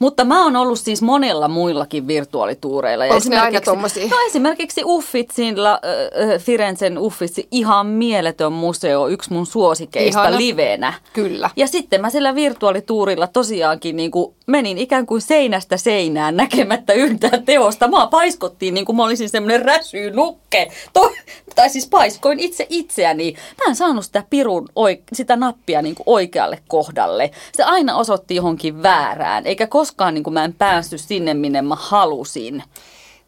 Mutta 0.00 0.24
mä 0.24 0.44
oon 0.44 0.56
ollut 0.56 0.78
siis 0.78 1.02
monella 1.02 1.48
muillakin 1.48 2.06
virtuaalituureilla. 2.06 3.04
Onko 3.04 3.28
ne 3.28 3.38
aina 3.38 3.60
tommosia? 3.60 4.06
No 4.06 4.16
esimerkiksi 4.26 4.82
Uffitzilla, 4.84 5.72
äh, 5.72 6.40
Firenzen 6.40 6.98
Uffitsi, 6.98 7.48
ihan 7.50 7.86
mieletön 7.86 8.52
museo, 8.52 9.08
yksi 9.08 9.32
mun 9.32 9.46
suosikeista 9.46 10.20
Ihana. 10.20 10.36
livenä. 10.38 10.92
Kyllä. 11.12 11.50
Ja 11.56 11.66
sitten 11.66 12.00
mä 12.00 12.10
sillä 12.10 12.34
virtuaalituurilla 12.34 13.26
tosiaankin 13.26 13.96
niin 13.96 14.10
kuin 14.10 14.34
menin 14.50 14.78
ikään 14.78 15.06
kuin 15.06 15.20
seinästä 15.20 15.76
seinään 15.76 16.36
näkemättä 16.36 16.92
yhtään 16.92 17.44
teosta. 17.44 17.88
Mä 17.88 18.06
paiskottiin 18.06 18.74
niin 18.74 18.84
kuin 18.84 18.96
mä 18.96 19.04
olisin 19.04 19.28
semmoinen 19.28 19.62
räsynukke. 19.62 20.72
To, 20.92 21.12
tai 21.54 21.70
siis 21.70 21.88
paiskoin 21.88 22.40
itse 22.40 22.66
itseäni. 22.68 23.32
Mä 23.32 23.64
en 23.68 23.76
saanut 23.76 24.04
sitä 24.04 24.24
pirun, 24.30 24.68
sitä 25.12 25.36
nappia 25.36 25.82
niin 25.82 25.94
kuin 25.94 26.04
oikealle 26.06 26.58
kohdalle. 26.68 27.30
Se 27.52 27.62
aina 27.62 27.96
osoitti 27.96 28.34
johonkin 28.34 28.82
väärään, 28.82 29.46
eikä 29.46 29.66
koskaan 29.66 30.14
niin 30.14 30.24
kuin 30.24 30.34
mä 30.34 30.44
en 30.44 30.54
päässyt 30.54 31.00
sinne, 31.00 31.34
minne 31.34 31.62
mä 31.62 31.76
halusin. 31.78 32.62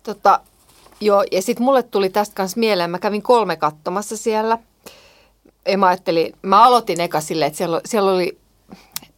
Tota, 0.03 0.41
joo, 1.01 1.25
ja 1.33 1.43
sitten 1.43 1.65
mulle 1.65 1.83
tuli 1.83 2.11
tästä 2.11 2.35
kanssa 2.35 2.61
mieleen, 2.61 2.91
mä 2.91 2.99
kävin 2.99 3.23
kolme 3.23 3.57
katsomassa 3.57 4.17
siellä. 4.17 4.59
Ja 5.69 5.79
mä 5.79 5.87
ajattelin, 5.87 6.33
mä 6.43 6.65
aloitin 6.65 7.01
eka 7.01 7.21
silleen, 7.21 7.47
että 7.47 7.59
siellä, 7.59 7.81
siellä 7.85 8.13
oli 8.13 8.42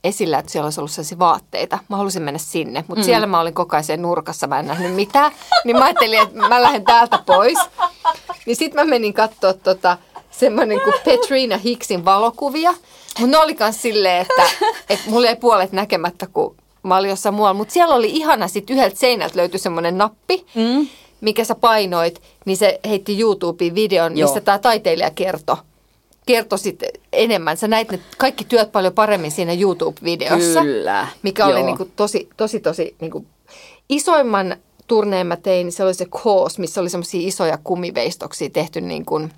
esillä, 0.04 0.38
että 0.38 0.52
siellä 0.52 0.66
olisi 0.66 0.80
ollut 0.80 0.90
sellaisia 0.90 1.18
vaatteita. 1.18 1.78
Mä 1.88 1.96
halusin 1.96 2.22
mennä 2.22 2.38
sinne, 2.38 2.84
mutta 2.88 3.00
mm. 3.00 3.04
siellä 3.04 3.26
mä 3.26 3.40
olin 3.40 3.54
koko 3.54 3.76
ajan 3.76 4.02
nurkassa, 4.02 4.46
mä 4.46 4.58
en 4.58 4.66
nähnyt 4.66 4.94
mitään. 4.94 5.32
Niin 5.64 5.76
mä 5.76 5.84
ajattelin, 5.84 6.22
että 6.22 6.38
mä 6.48 6.62
lähden 6.62 6.84
täältä 6.84 7.18
pois. 7.26 7.58
Niin 8.46 8.56
sitten 8.56 8.84
mä 8.84 8.90
menin 8.90 9.14
katsoa 9.14 9.52
tota, 9.52 9.98
semmoinen 10.30 10.80
kuin 10.80 10.94
Petrina 11.04 11.56
Hicksin 11.58 12.04
valokuvia. 12.04 12.74
Mutta 13.20 13.36
ne 13.36 13.38
oli 13.38 13.56
myös 13.60 13.82
silleen, 13.82 14.22
että, 14.22 14.42
että 14.90 15.10
mulla 15.10 15.28
ei 15.28 15.36
puolet 15.36 15.72
näkemättä, 15.72 16.26
kun 16.26 16.56
mä 16.82 16.96
olin 16.96 17.10
jossain 17.10 17.34
muualla. 17.34 17.54
Mutta 17.54 17.72
siellä 17.72 17.94
oli 17.94 18.10
ihana, 18.10 18.48
sitten 18.48 18.76
yhdeltä 18.76 18.96
seinältä 18.96 19.36
löytyi 19.36 19.60
semmoinen 19.60 19.98
nappi, 19.98 20.46
mm. 20.54 20.88
mikä 21.20 21.44
sä 21.44 21.54
painoit, 21.54 22.22
niin 22.44 22.56
se 22.56 22.80
heitti 22.88 23.20
YouTubeen 23.20 23.74
videon, 23.74 24.18
Joo. 24.18 24.28
missä 24.28 24.40
tämä 24.40 24.58
taiteilija 24.58 25.10
kertoi 25.10 25.56
kertoisit 26.26 26.82
enemmän. 27.12 27.56
Sä 27.56 27.68
näit 27.68 27.90
ne 27.90 28.00
kaikki 28.18 28.44
työt 28.44 28.72
paljon 28.72 28.92
paremmin 28.92 29.30
siinä 29.30 29.52
YouTube-videossa. 29.52 30.62
Kyllä. 30.62 31.08
Mikä 31.22 31.42
Joo. 31.42 31.52
oli 31.52 31.62
niin 31.62 31.76
kuin 31.76 31.92
tosi, 31.96 32.28
tosi, 32.36 32.60
tosi 32.60 32.96
niin 33.00 33.10
kuin 33.10 33.26
isoimman 33.88 34.56
turneen 34.86 35.26
mä 35.26 35.36
tein, 35.36 35.72
se 35.72 35.84
oli 35.84 35.94
se 35.94 36.06
Koos, 36.10 36.58
missä 36.58 36.80
oli 36.80 36.90
semmoisia 36.90 37.28
isoja 37.28 37.58
kumiveistoksia 37.64 38.50
tehty 38.50 38.80
niin 38.80 39.04
kuin, 39.04 39.32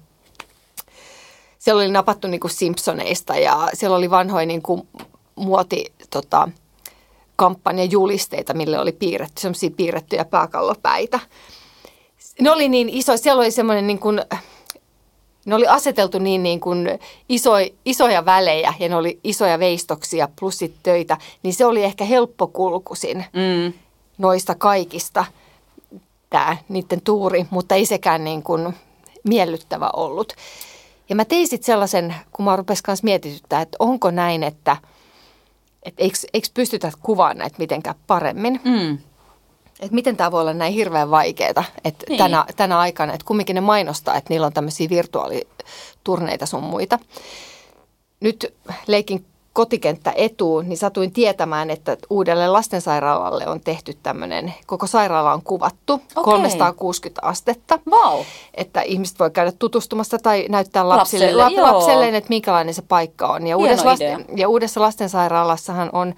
siellä 1.59 1.81
oli 1.81 1.91
napattu 1.91 2.29
niin 2.29 2.41
kuin 2.41 2.51
Simpsoneista 2.51 3.37
ja 3.37 3.69
siellä 3.75 3.97
oli 3.97 4.11
vanhoja 4.11 4.47
niin 4.47 4.63
kuin 4.63 4.89
muoti 5.35 5.93
tota, 6.11 6.49
kampanjajulisteita, 7.37 8.55
mille 8.55 8.79
oli 8.79 8.93
piirretty, 8.93 9.41
semmoisia 9.41 9.71
piirrettyjä 9.77 10.25
pääkallopäitä. 10.25 11.21
Ne 12.41 12.51
oli 12.51 12.69
niin 12.69 12.89
iso, 12.89 13.17
siellä 13.17 13.41
oli 13.41 13.51
semmoinen 13.51 13.87
niin 13.87 13.99
kuin, 13.99 14.23
ne 15.47 15.55
oli 15.55 15.67
aseteltu 15.67 16.19
niin, 16.19 16.43
niin 16.43 16.61
kuin 16.61 16.89
iso, 17.29 17.51
isoja 17.85 18.25
välejä 18.25 18.75
ja 18.79 18.89
ne 18.89 18.97
oli 18.97 19.21
isoja 19.25 19.59
veistoksia 19.59 20.29
plus 20.41 20.59
sit 20.59 20.75
töitä, 20.83 21.19
niin 21.43 21.55
se 21.55 21.67
oli 21.67 21.85
ehkä 21.85 22.05
helppokulkuisin 22.05 23.25
mm. 23.33 23.73
noista 24.19 24.55
kaikista 24.55 25.25
tämä 26.31 26.57
niiden 26.69 27.01
tuuri, 27.01 27.47
mutta 27.51 27.75
ei 27.75 27.87
sekään 27.87 28.25
niin 28.25 28.43
kuin 28.43 28.75
miellyttävä 29.25 29.91
ollut. 29.93 30.33
Ja 31.09 31.17
mä 31.17 31.25
tein 31.25 31.49
sitten 31.49 31.67
sellaisen, 31.67 32.15
kun 32.33 32.45
mä 32.45 32.57
rupesin 32.57 32.83
kanssa 32.83 33.05
mietityttää, 33.05 33.61
että 33.61 33.77
onko 33.79 34.11
näin, 34.11 34.43
että, 34.43 34.77
että 35.83 36.03
eikö, 36.03 36.17
eikö 36.35 36.49
pystytä 36.55 36.93
kuvaamaan 37.03 37.39
näitä 37.39 37.57
mitenkään 37.59 37.97
paremmin. 38.07 38.61
Mm 38.65 38.99
että 39.81 39.95
miten 39.95 40.17
tämä 40.17 40.31
voi 40.31 40.41
olla 40.41 40.55
näin 40.55 40.73
hirveän 40.73 41.11
vaikeaa 41.11 41.65
että 41.85 42.05
niin. 42.09 42.19
tänä, 42.19 42.45
tänä 42.57 42.79
aikana, 42.79 43.13
että 43.13 43.27
kumminkin 43.27 43.55
ne 43.55 43.61
mainostaa, 43.61 44.17
että 44.17 44.33
niillä 44.33 44.47
on 44.47 44.53
tämmöisiä 44.53 44.89
virtuaaliturneita 44.89 46.47
sun 46.47 46.63
muita. 46.63 46.99
Nyt 48.21 48.55
leikin 48.87 49.25
kotikenttä 49.57 50.13
etuun, 50.17 50.69
niin 50.69 50.79
satuin 50.79 51.13
tietämään, 51.13 51.71
että 51.71 51.97
uudelle 52.11 52.49
lastensairaalalle 52.49 53.47
on 53.47 53.61
tehty 53.61 53.97
tämmöinen, 54.03 54.55
koko 54.67 54.87
sairaala 54.87 55.33
on 55.33 55.43
kuvattu 55.43 55.93
okay. 55.93 56.25
360 56.25 57.27
astetta. 57.27 57.79
Wow. 57.91 58.21
Että 58.55 58.83
ihmiset 58.83 59.19
voi 59.19 59.31
käydä 59.31 59.53
tutustumassa 59.59 60.19
tai 60.19 60.47
näyttää 60.49 60.89
lapsille, 60.89 61.33
lapselle, 61.33 61.73
lapselleen, 61.73 62.15
että 62.15 62.29
minkälainen 62.29 62.75
se 62.75 62.83
paikka 62.83 63.27
on. 63.27 63.47
Ja 63.47 63.57
uudessa, 63.57 63.87
lasten, 63.87 64.25
ja 64.37 64.49
uudessa 64.49 64.81
lastensairaalassahan 64.81 65.91
on 65.93 66.15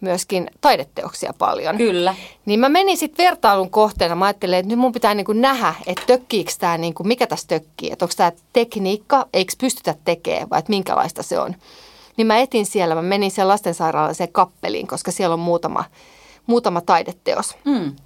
myöskin 0.00 0.50
taideteoksia 0.60 1.34
paljon. 1.38 1.76
Kyllä. 1.76 2.14
Niin 2.46 2.60
mä 2.60 2.68
menin 2.68 2.96
sitten 2.96 3.24
vertailun 3.24 3.70
kohteena. 3.70 4.14
Mä 4.14 4.24
ajattelin, 4.24 4.58
että 4.58 4.68
nyt 4.68 4.78
mun 4.78 4.92
pitää 4.92 5.14
niinku 5.14 5.32
nähdä, 5.32 5.74
että 5.86 6.04
tökkiikö 6.06 6.52
tämä, 6.58 6.78
niinku, 6.78 7.04
mikä 7.04 7.26
tässä 7.26 7.48
tökkii. 7.48 7.92
Että 7.92 8.04
onko 8.04 8.14
tämä 8.16 8.32
tekniikka, 8.52 9.28
eikö 9.32 9.52
pystytä 9.60 9.94
tekemään 10.04 10.50
vai 10.50 10.58
että 10.58 10.70
minkälaista 10.70 11.22
se 11.22 11.38
on. 11.38 11.54
Niin 12.16 12.26
mä 12.26 12.38
etin 12.38 12.66
siellä, 12.66 12.94
mä 12.94 13.02
menin 13.02 13.30
siellä 13.30 13.52
lastensairaalaiseen 13.52 14.32
kappeliin, 14.32 14.86
koska 14.86 15.10
siellä 15.10 15.34
on 15.34 15.40
muutama, 15.40 15.84
muutama 16.46 16.80
taideteos. 16.80 17.56
Mm. 17.64 17.96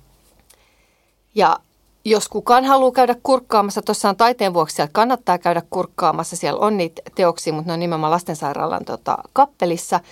Ja 1.34 1.56
jos 2.04 2.28
kukaan 2.28 2.64
haluaa 2.64 2.92
käydä 2.92 3.16
kurkkaamassa, 3.22 3.82
tuossa 3.82 4.08
on 4.08 4.16
taiteen 4.16 4.54
vuoksi 4.54 4.76
siellä 4.76 4.90
kannattaa 4.92 5.38
käydä 5.38 5.62
kurkkaamassa. 5.70 6.36
Siellä 6.36 6.60
on 6.60 6.76
niitä 6.76 7.02
teoksia, 7.14 7.52
mutta 7.52 7.66
ne 7.66 7.72
on 7.72 7.80
nimenomaan 7.80 8.12
lastensairaalan 8.12 8.84
tota, 8.84 9.18
kappelissa– 9.32 10.00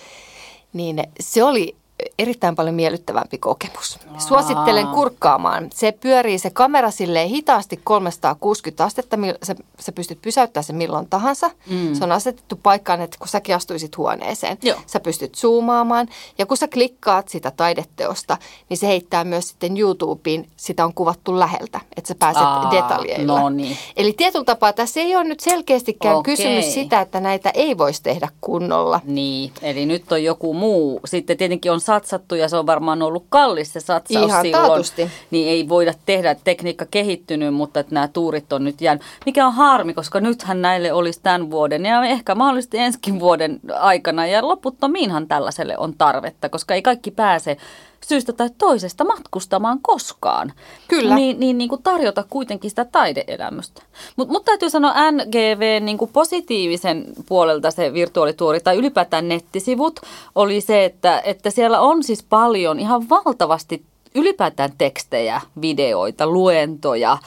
niin 0.73 1.03
se 1.19 1.43
oli 1.43 1.75
erittäin 2.19 2.55
paljon 2.55 2.75
miellyttävämpi 2.75 3.37
kokemus. 3.37 3.99
Suosittelen 4.17 4.87
kurkkaamaan. 4.87 5.67
Se 5.73 5.91
pyörii 5.91 6.39
se 6.39 6.49
kamera 6.49 6.91
silleen 6.91 7.29
hitaasti 7.29 7.79
360 7.83 8.83
astetta, 8.83 9.17
sä, 9.43 9.55
sä 9.79 9.91
pystyt 9.91 10.21
pysäyttämään 10.21 10.63
sen 10.63 10.75
milloin 10.75 11.09
tahansa. 11.09 11.51
Mm. 11.69 11.93
Se 11.95 12.03
on 12.03 12.11
asetettu 12.11 12.59
paikkaan, 12.63 13.01
että 13.01 13.17
kun 13.19 13.27
säkin 13.27 13.55
astuisit 13.55 13.97
huoneeseen, 13.97 14.57
Joo. 14.61 14.77
sä 14.85 14.99
pystyt 14.99 15.35
zoomaamaan. 15.35 16.07
Ja 16.37 16.45
kun 16.45 16.57
sä 16.57 16.67
klikkaat 16.67 17.29
sitä 17.29 17.51
taideteosta, 17.51 18.37
niin 18.69 18.77
se 18.77 18.87
heittää 18.87 19.23
myös 19.23 19.47
sitten 19.47 19.77
YouTubeen, 19.77 20.45
sitä 20.57 20.85
on 20.85 20.93
kuvattu 20.93 21.39
läheltä, 21.39 21.79
että 21.97 22.07
sä 22.07 22.15
pääset 22.19 22.43
Aa, 22.43 22.71
detaljeilla. 22.71 23.39
No 23.39 23.49
niin. 23.49 23.77
Eli 23.97 24.13
tietyllä 24.13 24.45
tapaa 24.45 24.73
tässä 24.73 24.99
ei 24.99 25.15
ole 25.15 25.23
nyt 25.23 25.39
selkeästikään 25.39 26.15
Okei. 26.15 26.35
kysymys 26.35 26.73
sitä, 26.73 27.01
että 27.01 27.19
näitä 27.19 27.49
ei 27.53 27.77
voisi 27.77 28.03
tehdä 28.03 28.27
kunnolla. 28.41 28.99
Niin, 29.03 29.51
eli 29.61 29.85
nyt 29.85 30.11
on 30.11 30.23
joku 30.23 30.53
muu. 30.53 30.99
Sitten 31.05 31.37
tietenkin 31.37 31.71
on 31.71 31.81
satsattu 31.87 32.35
ja 32.35 32.49
se 32.49 32.57
on 32.57 32.65
varmaan 32.65 33.01
ollut 33.01 33.25
kallis 33.29 33.73
se 33.73 33.79
satsaus 33.79 34.25
Ihan 34.25 34.41
silloin. 34.41 34.67
Taatusti. 34.67 35.11
Niin 35.31 35.49
ei 35.49 35.69
voida 35.69 35.93
tehdä, 36.05 36.35
tekniikka 36.43 36.85
kehittynyt, 36.91 37.53
mutta 37.53 37.79
että 37.79 37.93
nämä 37.93 38.07
tuurit 38.07 38.53
on 38.53 38.63
nyt 38.63 38.81
jäänyt. 38.81 39.03
Mikä 39.25 39.47
on 39.47 39.53
harmi, 39.53 39.93
koska 39.93 40.19
nythän 40.19 40.61
näille 40.61 40.93
olisi 40.93 41.19
tämän 41.23 41.51
vuoden 41.51 41.85
ja 41.85 42.03
ehkä 42.03 42.35
mahdollisesti 42.35 42.77
ensi 42.77 42.99
vuoden 43.19 43.59
aikana 43.79 44.27
ja 44.27 44.47
loputtomiinhan 44.47 45.27
tällaiselle 45.27 45.77
on 45.77 45.93
tarvetta, 45.97 46.49
koska 46.49 46.75
ei 46.75 46.81
kaikki 46.81 47.11
pääse 47.11 47.57
syystä 48.05 48.33
tai 48.33 48.49
toisesta 48.57 49.03
matkustamaan 49.03 49.79
koskaan. 49.81 50.53
Kyllä. 50.87 51.15
Niin, 51.15 51.39
niin, 51.39 51.57
niin 51.57 51.69
kuin 51.69 51.83
tarjota 51.83 52.23
kuitenkin 52.29 52.69
sitä 52.71 52.85
taideelämystä. 52.85 53.81
Mutta 54.15 54.31
mut 54.31 54.45
täytyy 54.45 54.69
sanoa 54.69 55.11
NGV 55.11 55.81
niin 55.81 55.97
kuin 55.97 56.11
positiivisen 56.13 57.05
puolelta 57.25 57.71
se 57.71 57.93
virtuaalituori 57.93 58.59
tai 58.59 58.77
ylipäätään 58.77 59.27
nettisivut 59.27 59.99
oli 60.35 60.61
se, 60.61 60.85
että, 60.85 61.21
että 61.25 61.49
siellä 61.49 61.79
on 61.79 62.03
siis 62.03 62.23
paljon 62.23 62.79
ihan 62.79 63.09
valtavasti 63.09 63.83
ylipäätään 64.17 64.69
tekstejä, 64.77 65.41
videoita, 65.61 66.27
luentoja, 66.27 67.17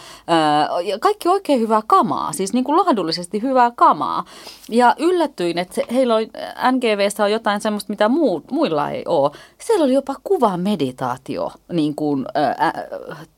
ja 0.85 0.99
kaikki 0.99 1.29
oikein 1.29 1.61
hyvää 1.61 1.83
kamaa, 1.87 2.33
siis 2.33 2.53
niin 2.53 2.65
kuin 2.65 2.77
laadullisesti 2.77 3.43
hyvää 3.43 3.73
kamaa. 3.77 4.25
Ja 4.69 4.95
yllätyin, 4.99 5.59
että 5.59 5.81
heillä 5.93 6.15
oli, 6.15 6.31
NGVssä 6.73 7.25
on 7.25 7.33
jotain 7.33 7.61
semmoista, 7.61 7.93
mitä 7.93 8.09
muu, 8.09 8.43
muilla 8.51 8.91
ei 8.91 9.03
ole. 9.07 9.31
Siellä 9.59 9.85
oli 9.85 9.95
jopa 9.95 10.15
kuva 10.25 10.57
meditaatio, 10.57 11.53
niin 11.73 11.95
kuin 11.95 12.27
äh, 12.37 12.87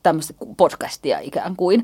tämmöistä 0.03 0.33
podcastia 0.57 1.19
ikään 1.19 1.55
kuin, 1.55 1.83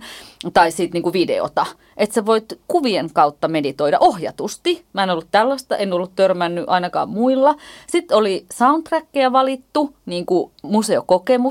tai 0.53 0.71
sitten 0.71 0.93
niin 0.93 1.03
kuin 1.03 1.13
videota. 1.13 1.65
Että 1.97 2.15
sä 2.15 2.25
voit 2.25 2.59
kuvien 2.67 3.09
kautta 3.13 3.47
meditoida 3.47 3.97
ohjatusti. 3.99 4.85
Mä 4.93 5.03
en 5.03 5.09
ollut 5.09 5.27
tällaista, 5.31 5.77
en 5.77 5.93
ollut 5.93 6.15
törmännyt 6.15 6.65
ainakaan 6.67 7.09
muilla. 7.09 7.55
Sitten 7.87 8.17
oli 8.17 8.45
soundtrackia 8.53 9.31
valittu, 9.31 9.93
niin 10.05 10.25
kuin 10.25 10.51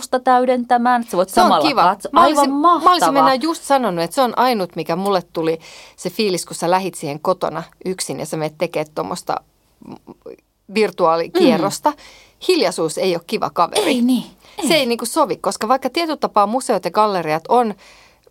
museokokemusta 0.08 0.20
täydentämään. 0.20 1.04
Sä 1.04 1.16
voit 1.16 1.28
se 1.28 1.34
samalla 1.34 1.56
on 1.56 1.68
kiva. 1.68 1.82
katsoa. 1.82 2.10
Aivan 2.14 2.34
mä 2.34 2.38
olisin, 2.38 2.54
mahtava. 2.54 2.84
Mä 2.84 2.92
olisin 2.92 3.12
mennä 3.12 3.34
just 3.34 3.62
sanonut, 3.62 4.04
että 4.04 4.14
se 4.14 4.22
on 4.22 4.38
ainut, 4.38 4.76
mikä 4.76 4.96
mulle 4.96 5.22
tuli 5.32 5.58
se 5.96 6.10
fiilis, 6.10 6.46
kun 6.46 6.56
sä 6.56 6.70
lähit 6.70 6.94
siihen 6.94 7.20
kotona 7.20 7.62
yksin 7.84 8.20
ja 8.20 8.26
sä 8.26 8.36
menet 8.36 8.58
tekemään 8.58 8.94
tuommoista 8.94 9.36
virtuaalikierrosta. 10.74 11.90
Mm. 11.90 11.96
Hiljaisuus 12.48 12.98
ei 12.98 13.14
ole 13.14 13.24
kiva 13.26 13.50
kaveri. 13.50 13.82
Ei 13.82 14.02
niin. 14.02 14.24
Ei. 14.58 14.68
Se 14.68 14.74
ei 14.74 14.86
niin 14.86 14.98
kuin 14.98 15.08
sovi, 15.08 15.36
koska 15.36 15.68
vaikka 15.68 15.90
tietyllä 15.90 16.16
tapaa 16.16 16.46
museot 16.46 16.84
ja 16.84 16.90
galleriat 16.90 17.44
on 17.48 17.74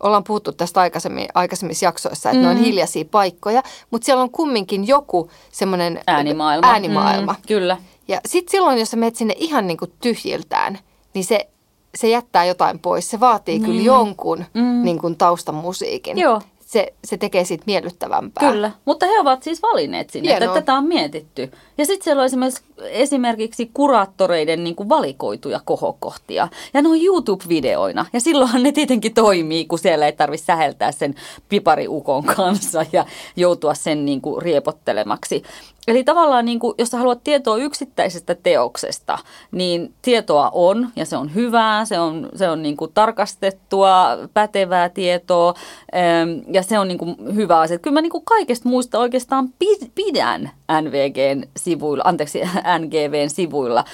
ollaan 0.02 0.24
puhuttu 0.24 0.52
tästä 0.52 0.80
aikaisemmin, 0.80 1.28
aikaisemmissa 1.34 1.86
jaksoissa, 1.86 2.30
että 2.30 2.38
mm. 2.38 2.42
ne 2.42 2.50
on 2.50 2.56
mm. 2.56 2.62
hiljaisia 2.62 3.04
paikkoja, 3.10 3.62
mutta 3.90 4.06
siellä 4.06 4.22
on 4.22 4.30
kumminkin 4.30 4.86
joku 4.86 5.30
semmoinen 5.52 6.00
äänimaailma. 6.06 6.68
äänimaailma. 6.68 7.32
Mm, 7.32 7.38
kyllä. 7.48 7.76
Ja 8.08 8.20
sitten 8.26 8.50
silloin, 8.50 8.78
jos 8.78 8.90
sä 8.90 8.96
menet 8.96 9.16
sinne 9.16 9.34
ihan 9.38 9.66
niin 9.66 9.76
kuin 9.76 9.92
tyhjiltään, 10.00 10.78
niin 11.14 11.24
se, 11.24 11.48
se 11.94 12.08
jättää 12.08 12.44
jotain 12.44 12.78
pois. 12.78 13.10
Se 13.10 13.20
vaatii 13.20 13.58
mm. 13.58 13.64
kyllä 13.64 13.80
jonkun 13.80 14.44
mm. 14.54 14.82
niin 14.82 14.98
kuin 14.98 15.16
taustamusiikin. 15.16 16.18
Joo 16.18 16.40
se, 16.68 16.92
se 17.04 17.16
tekee 17.16 17.44
siitä 17.44 17.64
miellyttävämpää. 17.66 18.50
Kyllä, 18.50 18.70
mutta 18.84 19.06
he 19.06 19.20
ovat 19.20 19.42
siis 19.42 19.62
valinneet 19.62 20.10
sinne, 20.10 20.30
että 20.30 20.44
Hienoa. 20.44 20.54
tätä 20.54 20.74
on 20.74 20.84
mietitty. 20.84 21.50
Ja 21.78 21.86
sitten 21.86 22.04
siellä 22.04 22.20
on 22.20 22.26
esimerkiksi, 22.26 22.62
esimerkiksi 22.82 23.70
kuraattoreiden 23.74 24.64
niin 24.64 24.76
kuin 24.76 24.88
valikoituja 24.88 25.60
kohokohtia. 25.64 26.48
Ja 26.74 26.82
ne 26.82 26.88
on 26.88 27.00
YouTube-videoina. 27.00 28.06
Ja 28.12 28.20
silloinhan 28.20 28.62
ne 28.62 28.72
tietenkin 28.72 29.14
toimii, 29.14 29.64
kun 29.64 29.78
siellä 29.78 30.06
ei 30.06 30.12
tarvitse 30.12 30.44
säheltää 30.44 30.92
sen 30.92 31.14
pipariukon 31.48 32.24
kanssa 32.24 32.84
ja 32.92 33.04
joutua 33.36 33.74
sen 33.74 34.04
niin 34.04 34.20
kuin 34.20 34.42
riepottelemaksi. 34.42 35.42
Eli 35.88 36.04
tavallaan, 36.04 36.44
niin 36.44 36.58
kuin, 36.58 36.74
jos 36.78 36.88
sä 36.88 36.98
haluat 36.98 37.24
tietoa 37.24 37.56
yksittäisestä 37.56 38.34
teoksesta, 38.34 39.18
niin 39.52 39.94
tietoa 40.02 40.50
on 40.54 40.88
ja 40.96 41.04
se 41.04 41.16
on 41.16 41.34
hyvää, 41.34 41.84
se 41.84 41.98
on, 41.98 42.28
se 42.34 42.48
on 42.48 42.62
niin 42.62 42.76
kuin 42.76 42.92
tarkastettua, 42.94 44.18
pätevää 44.34 44.88
tietoa 44.88 45.54
ähm, 45.94 46.54
ja 46.58 46.62
se 46.62 46.78
on 46.78 46.88
niin 46.88 46.98
kuin 46.98 47.16
hyvä 47.34 47.60
asia. 47.60 47.78
Kyllä 47.78 47.94
mä 47.94 48.00
niin 48.00 48.10
kuin 48.10 48.24
kaikesta 48.24 48.68
muista 48.68 48.98
oikeastaan 48.98 49.48
pi- 49.58 49.90
pidän 49.94 50.50
NVGn 50.82 51.48
sivuilla, 51.56 52.04
anteeksi 52.06 52.40
NGVn 52.78 53.30
sivuilla, 53.30 53.84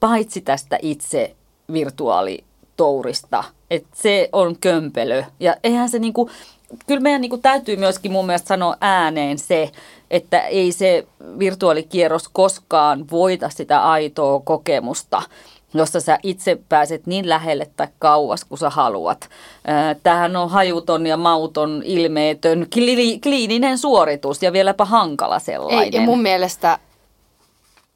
paitsi 0.00 0.40
tästä 0.40 0.78
itse 0.82 1.36
virtuaalitourista. 1.72 3.44
Että 3.70 3.88
se 3.94 4.28
on 4.32 4.56
kömpelö 4.60 5.22
ja 5.40 5.56
eihän 5.64 5.88
se 5.88 5.98
niin 5.98 6.12
kuin, 6.12 6.30
kyllä 6.86 7.00
meidän 7.00 7.20
niin 7.20 7.30
kuin 7.30 7.42
täytyy 7.42 7.76
myöskin 7.76 8.12
mun 8.12 8.26
mielestä 8.26 8.48
sanoa 8.48 8.76
ääneen 8.80 9.38
se, 9.38 9.70
että 10.10 10.40
ei 10.40 10.72
se 10.72 11.06
virtuaalikierros 11.38 12.28
koskaan 12.28 13.10
voita 13.10 13.48
sitä 13.48 13.82
aitoa 13.90 14.40
kokemusta, 14.40 15.22
jossa 15.74 16.00
sä 16.00 16.18
itse 16.22 16.58
pääset 16.68 17.06
niin 17.06 17.28
lähelle 17.28 17.70
tai 17.76 17.88
kauas 17.98 18.44
kuin 18.44 18.58
sä 18.58 18.70
haluat. 18.70 19.28
Tämähän 20.02 20.36
on 20.36 20.50
hajuton 20.50 21.06
ja 21.06 21.16
mauton, 21.16 21.82
ilmeetön, 21.84 22.66
kli- 22.76 23.20
kliininen 23.22 23.78
suoritus 23.78 24.42
ja 24.42 24.52
vieläpä 24.52 24.84
hankala 24.84 25.38
sellainen. 25.38 25.84
Ei, 25.84 25.90
ja 25.92 26.00
mun 26.00 26.22
mielestä 26.22 26.78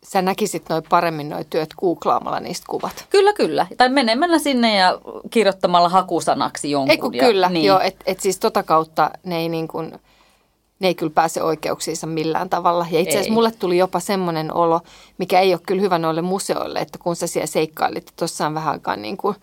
sä 0.02 0.23
näkisit 0.23 0.69
noin 0.69 0.83
paremmin 0.88 1.29
noi 1.29 1.45
työt 1.50 1.75
googlaamalla 1.81 2.41
niistä 2.41 2.67
kuvat. 2.69 3.07
Kyllä, 3.11 3.33
kyllä. 3.33 3.67
Tai 3.76 3.88
menemällä 3.88 4.38
sinne 4.38 4.76
ja 4.76 4.99
kirjoittamalla 5.31 5.88
hakusanaksi 5.88 6.71
jonkun. 6.71 6.91
Ei 6.91 6.99
kun 6.99 7.14
ja, 7.14 7.25
kyllä, 7.25 7.49
niin. 7.49 7.64
joo, 7.64 7.81
että 7.81 8.05
et 8.07 8.21
siis 8.21 8.38
tota 8.38 8.62
kautta 8.62 9.11
ne 9.25 9.37
ei 9.37 9.49
niin 9.49 9.69
kuin, 9.69 10.00
ne 10.82 10.88
ei 10.88 10.94
kyllä 10.94 11.12
pääse 11.14 11.42
oikeuksiinsa 11.42 12.06
millään 12.06 12.48
tavalla. 12.50 12.86
Ja 12.90 13.00
itse 13.00 13.10
asiassa 13.10 13.32
mulle 13.32 13.50
tuli 13.50 13.78
jopa 13.78 14.00
semmoinen 14.00 14.54
olo, 14.54 14.80
mikä 15.18 15.40
ei 15.40 15.54
ole 15.54 15.60
kyllä 15.66 15.82
hyvä 15.82 15.98
noille 15.98 16.22
museoille, 16.22 16.78
että 16.78 16.98
kun 16.98 17.16
sä 17.16 17.26
siellä 17.26 17.46
seikkailit 17.46 18.12
tuossa 18.16 18.54
vähän 18.54 18.72
aikaa 18.72 18.96
niin 18.96 19.16
kuin 19.16 19.36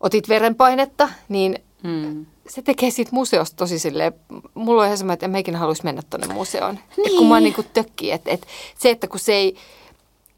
otit 0.00 0.28
verenpainetta, 0.28 1.08
niin 1.28 1.58
Hmm. 1.82 2.26
se 2.48 2.62
tekee 2.62 2.90
siitä 2.90 3.10
museosta 3.14 3.56
tosi 3.56 3.78
silleen, 3.78 4.12
mulla 4.54 4.82
on 4.82 4.86
ihan 4.86 4.98
semmoinen, 4.98 5.14
että 5.14 5.26
en 5.26 5.30
mä 5.30 5.38
ikinä 5.38 5.58
haluaisi 5.58 5.84
mennä 5.84 6.02
tuonne 6.10 6.34
museoon. 6.34 6.78
Niin. 6.96 7.10
Et 7.10 7.16
kun 7.16 7.28
mä 7.28 7.40
niin 7.40 7.54
kuin 7.54 7.66
tökkii, 7.74 8.10
että, 8.10 8.30
että 8.30 8.46
se, 8.78 8.90
että 8.90 9.08
kun 9.08 9.20
se 9.20 9.32
ei, 9.32 9.56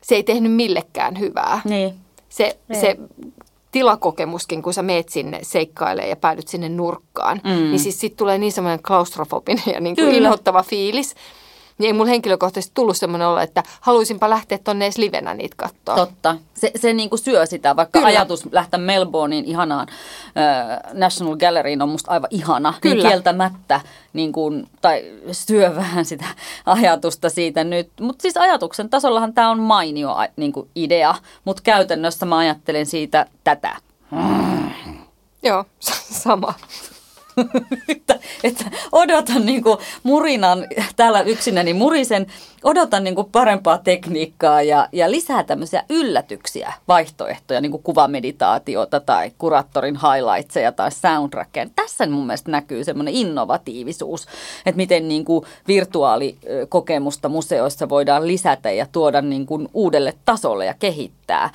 se 0.02 0.14
ei 0.14 0.22
tehnyt 0.22 0.52
millekään 0.52 1.18
hyvää. 1.18 1.60
Niin. 1.64 1.94
Se, 2.28 2.58
Ei. 2.70 2.80
se 2.80 2.96
tilakokemuskin, 3.72 4.62
kun 4.62 4.74
sä 4.74 4.82
meet 4.82 5.08
sinne 5.08 5.38
seikkailemaan 5.42 6.08
ja 6.10 6.16
päädyt 6.16 6.48
sinne 6.48 6.68
nurkkaan, 6.68 7.40
Mm. 7.44 7.50
niin 7.50 7.78
siis 7.78 8.00
siitä 8.00 8.16
tulee 8.16 8.38
niin 8.38 8.52
semmoinen 8.52 8.82
klaustrofobinen 8.82 9.62
ja 9.74 9.80
niin 9.80 9.96
kuin 9.96 10.14
inhottava 10.14 10.62
fiilis. 10.62 11.14
Niin 11.80 11.86
ei 11.86 11.92
mulla 11.92 12.10
henkilökohtaisesti 12.10 12.74
tullut 12.74 12.96
semmoinen 12.96 13.28
olo, 13.28 13.40
että 13.40 13.62
haluaisinpa 13.80 14.30
lähteä 14.30 14.58
tonne 14.64 14.84
edes 14.84 14.98
livenä 14.98 15.34
niitä 15.34 15.54
katsoa. 15.56 15.96
Totta. 15.96 16.36
Se, 16.54 16.70
se 16.76 16.92
niin 16.92 17.10
kuin 17.10 17.20
syö 17.20 17.46
sitä, 17.46 17.76
vaikka 17.76 17.98
Kyllä. 17.98 18.08
Ajatus 18.08 18.48
lähteä 18.52 18.78
Melbourneen 18.78 19.44
ihanaan 19.44 19.86
äh, 19.90 20.92
National 20.92 21.36
Galleryin 21.36 21.82
on 21.82 21.88
musta 21.88 22.10
aivan 22.10 22.28
ihana. 22.30 22.70
Niin 22.70 22.80
Kyllä. 22.80 23.08
kieltämättä 23.08 23.80
niin 24.12 24.32
kuin, 24.32 24.68
tai 24.80 25.04
syö 25.32 25.76
vähän 25.76 26.04
sitä 26.04 26.24
ajatusta 26.66 27.30
siitä 27.30 27.64
nyt. 27.64 27.90
Mutta 28.00 28.22
siis 28.22 28.36
ajatuksen 28.36 28.90
tasollahan 28.90 29.32
tämä 29.32 29.50
on 29.50 29.60
mainio 29.60 30.16
niin 30.36 30.52
kuin 30.52 30.68
idea, 30.74 31.14
mutta 31.44 31.62
käytännössä 31.62 32.26
mä 32.26 32.38
ajattelen 32.38 32.86
siitä 32.86 33.26
tätä. 33.44 33.76
Joo, 35.42 35.64
sama. 36.24 36.54
että, 37.88 38.18
että 38.44 38.64
odotan 38.92 39.46
niin 39.46 39.62
kuin 39.62 39.78
murinan, 40.02 40.66
täällä 40.96 41.20
yksinäni 41.20 41.74
murisen, 41.74 42.26
odotan 42.64 43.04
niin 43.04 43.14
kuin 43.14 43.30
parempaa 43.32 43.78
tekniikkaa 43.78 44.62
ja, 44.62 44.88
ja 44.92 45.10
lisää 45.10 45.44
tämmöisiä 45.44 45.84
yllätyksiä, 45.90 46.72
vaihtoehtoja, 46.88 47.60
niin 47.60 47.70
kuin 47.70 47.82
kuvameditaatiota 47.82 49.00
tai 49.00 49.32
kuraattorin 49.38 49.98
highlightseja 50.02 50.72
tai 50.72 50.90
soundtrackia. 50.92 51.66
Tässä 51.76 52.06
mun 52.06 52.26
mielestä 52.26 52.50
näkyy 52.50 52.84
semmoinen 52.84 53.14
innovatiivisuus, 53.14 54.26
että 54.66 54.76
miten 54.76 55.08
niin 55.08 55.24
kuin 55.24 55.44
virtuaalikokemusta 55.68 57.28
museoissa 57.28 57.88
voidaan 57.88 58.26
lisätä 58.26 58.70
ja 58.70 58.86
tuoda 58.92 59.20
niin 59.20 59.46
kuin 59.46 59.68
uudelle 59.74 60.14
tasolle 60.24 60.66
ja 60.66 60.74
kehittää. 60.78 61.50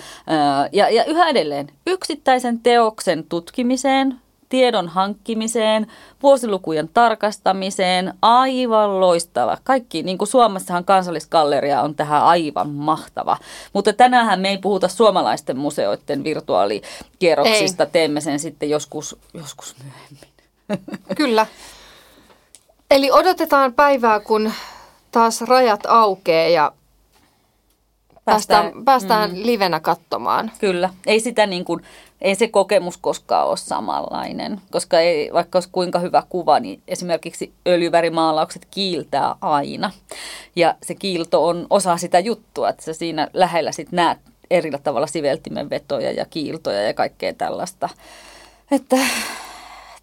Ja, 0.71 0.89
ja 0.89 1.05
yhä 1.05 1.29
edelleen 1.29 1.67
yksittäisen 1.88 2.59
teoksen 2.59 3.23
tutkimiseen, 3.23 4.15
tiedon 4.49 4.88
hankkimiseen, 4.88 5.88
vuosilukujen 6.23 6.89
tarkastamiseen, 6.93 8.13
aivan 8.21 8.99
loistava. 8.99 9.58
Kaikki, 9.63 10.03
niin 10.03 10.17
kuin 10.17 10.27
Suomessahan 10.27 10.86
kansallisgalleria 10.86 11.81
on 11.81 11.95
tähän 11.95 12.23
aivan 12.23 12.69
mahtava. 12.69 13.38
Mutta 13.73 13.93
tänään 13.93 14.39
me 14.39 14.49
ei 14.49 14.58
puhuta 14.58 14.88
suomalaisten 14.88 15.58
museoiden 15.58 16.23
virtuaalikierroksista, 16.23 17.84
Ei. 17.84 17.89
teemme 17.91 18.21
sen 18.21 18.39
sitten 18.39 18.69
joskus, 18.69 19.17
joskus 19.34 19.75
myöhemmin. 19.84 20.36
Kyllä. 21.17 21.47
Eli 22.91 23.12
odotetaan 23.12 23.73
päivää, 23.73 24.19
kun 24.19 24.51
taas 25.12 25.41
rajat 25.41 25.86
aukeaa 25.86 26.49
ja 26.49 26.71
päästään, 28.25 28.63
Päästään- 28.63 28.85
päästään 28.85 29.31
mm. 29.31 29.38
livenä 29.43 29.79
katsomaan. 29.79 30.51
Kyllä, 30.59 30.89
ei 31.05 31.19
sitä 31.19 31.45
niin 31.47 31.65
kuin, 31.65 31.83
ei 32.21 32.35
se 32.35 32.47
kokemus 32.47 32.97
koskaan 32.97 33.47
ole 33.47 33.57
samanlainen, 33.57 34.61
koska 34.71 34.99
ei, 34.99 35.29
vaikka 35.33 35.57
olisi 35.57 35.69
kuinka 35.71 35.99
hyvä 35.99 36.23
kuva, 36.29 36.59
niin 36.59 36.81
esimerkiksi 36.88 37.53
öljyvärimaalaukset 37.67 38.67
kiiltää 38.71 39.35
aina. 39.41 39.91
Ja 40.55 40.75
se 40.83 40.95
kiilto 40.95 41.47
on 41.47 41.67
osa 41.69 41.97
sitä 41.97 42.19
juttua, 42.19 42.69
että 42.69 42.83
sä 42.83 42.93
siinä 42.93 43.27
lähellä 43.33 43.71
sit 43.71 43.91
näet 43.91 44.17
eri 44.49 44.71
tavalla 44.83 45.07
siveltimen 45.07 45.69
vetoja 45.69 46.11
ja 46.11 46.25
kiiltoja 46.29 46.81
ja 46.81 46.93
kaikkea 46.93 47.33
tällaista. 47.33 47.89
Että 48.71 48.95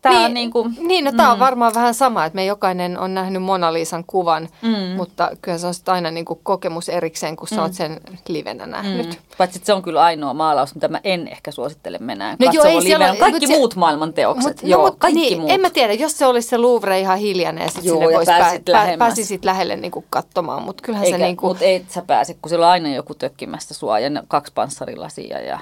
tämä 0.02 0.24
on 0.24 0.34
niin 0.34 0.50
kuin, 0.50 0.76
Niin, 0.80 1.04
no 1.04 1.12
tämä 1.16 1.32
on 1.32 1.38
varmaan 1.38 1.74
vähän 1.74 1.94
sama, 1.94 2.24
että 2.24 2.34
me 2.36 2.44
jokainen 2.44 2.98
on 2.98 3.14
nähnyt 3.14 3.42
Mona 3.42 3.72
Liisan 3.72 4.04
kuvan, 4.06 4.48
Mm. 4.62 4.96
mutta 4.96 5.30
kyllä 5.42 5.58
se 5.58 5.66
on 5.66 5.74
sitten 5.74 5.94
aina 5.94 6.10
niin 6.10 6.24
kuin 6.24 6.40
kokemus 6.42 6.88
erikseen, 6.88 7.36
kun 7.36 7.48
sä 7.48 7.62
oot 7.62 7.72
sen 7.72 8.00
livenä 8.28 8.66
nähnyt. 8.66 9.06
Mm. 9.06 9.14
Paitsi 9.38 9.60
se 9.64 9.72
on 9.72 9.82
kyllä 9.82 10.02
ainoa 10.02 10.34
maalaus, 10.34 10.74
mitä 10.74 10.88
mä 10.88 11.00
en 11.04 11.28
ehkä 11.28 11.50
suosittele 11.50 11.98
mennään 12.00 12.36
No 12.40 12.46
no 12.46 12.52
joo, 12.52 12.64
ei 12.64 12.82
siellä 12.82 13.14
Kaikki 13.18 13.46
se- 13.46 13.52
muut 13.52 13.76
maailman 13.76 14.12
teokset. 14.12 14.62
Mut, 14.62 14.70
joo, 14.70 14.82
mut 14.84 14.94
kaikki 14.98 15.20
niin, 15.20 15.38
muut. 15.40 15.50
En 15.50 15.60
mä 15.60 15.70
tiedä, 15.70 15.92
jos 15.92 16.18
se 16.18 16.26
olisi 16.26 16.48
se 16.48 16.58
Louvre 16.58 17.00
ihan 17.00 17.18
hiljainen 17.18 17.62
ja 17.62 17.68
sitten 17.68 17.84
Joo, 17.84 17.94
sinne 17.96 18.12
ja 18.12 18.16
voisi 18.16 18.32
pääsit 18.32 18.68
lähemmäs. 18.68 19.06
pääsisit 19.08 19.44
lähelle 19.44 19.76
niin 19.76 19.92
kuin 19.92 20.04
katsomaan, 20.10 20.62
mutta 20.62 20.82
kyllähän 20.82 21.06
Eikä, 21.06 21.18
se 21.18 21.24
niin 21.24 21.36
kuin, 21.36 21.48
Mutta 21.50 21.64
ei 21.64 21.84
sä 21.88 22.02
pääse, 22.06 22.34
kun 22.42 22.48
siellä 22.48 22.66
on 22.66 22.72
aina 22.72 22.88
joku 22.94 23.14
tökkimässä 23.14 23.74
sua 23.74 23.98
ja 23.98 24.22
kaksi 24.28 24.52
panssarilasia. 24.54 25.40
Ja, 25.40 25.58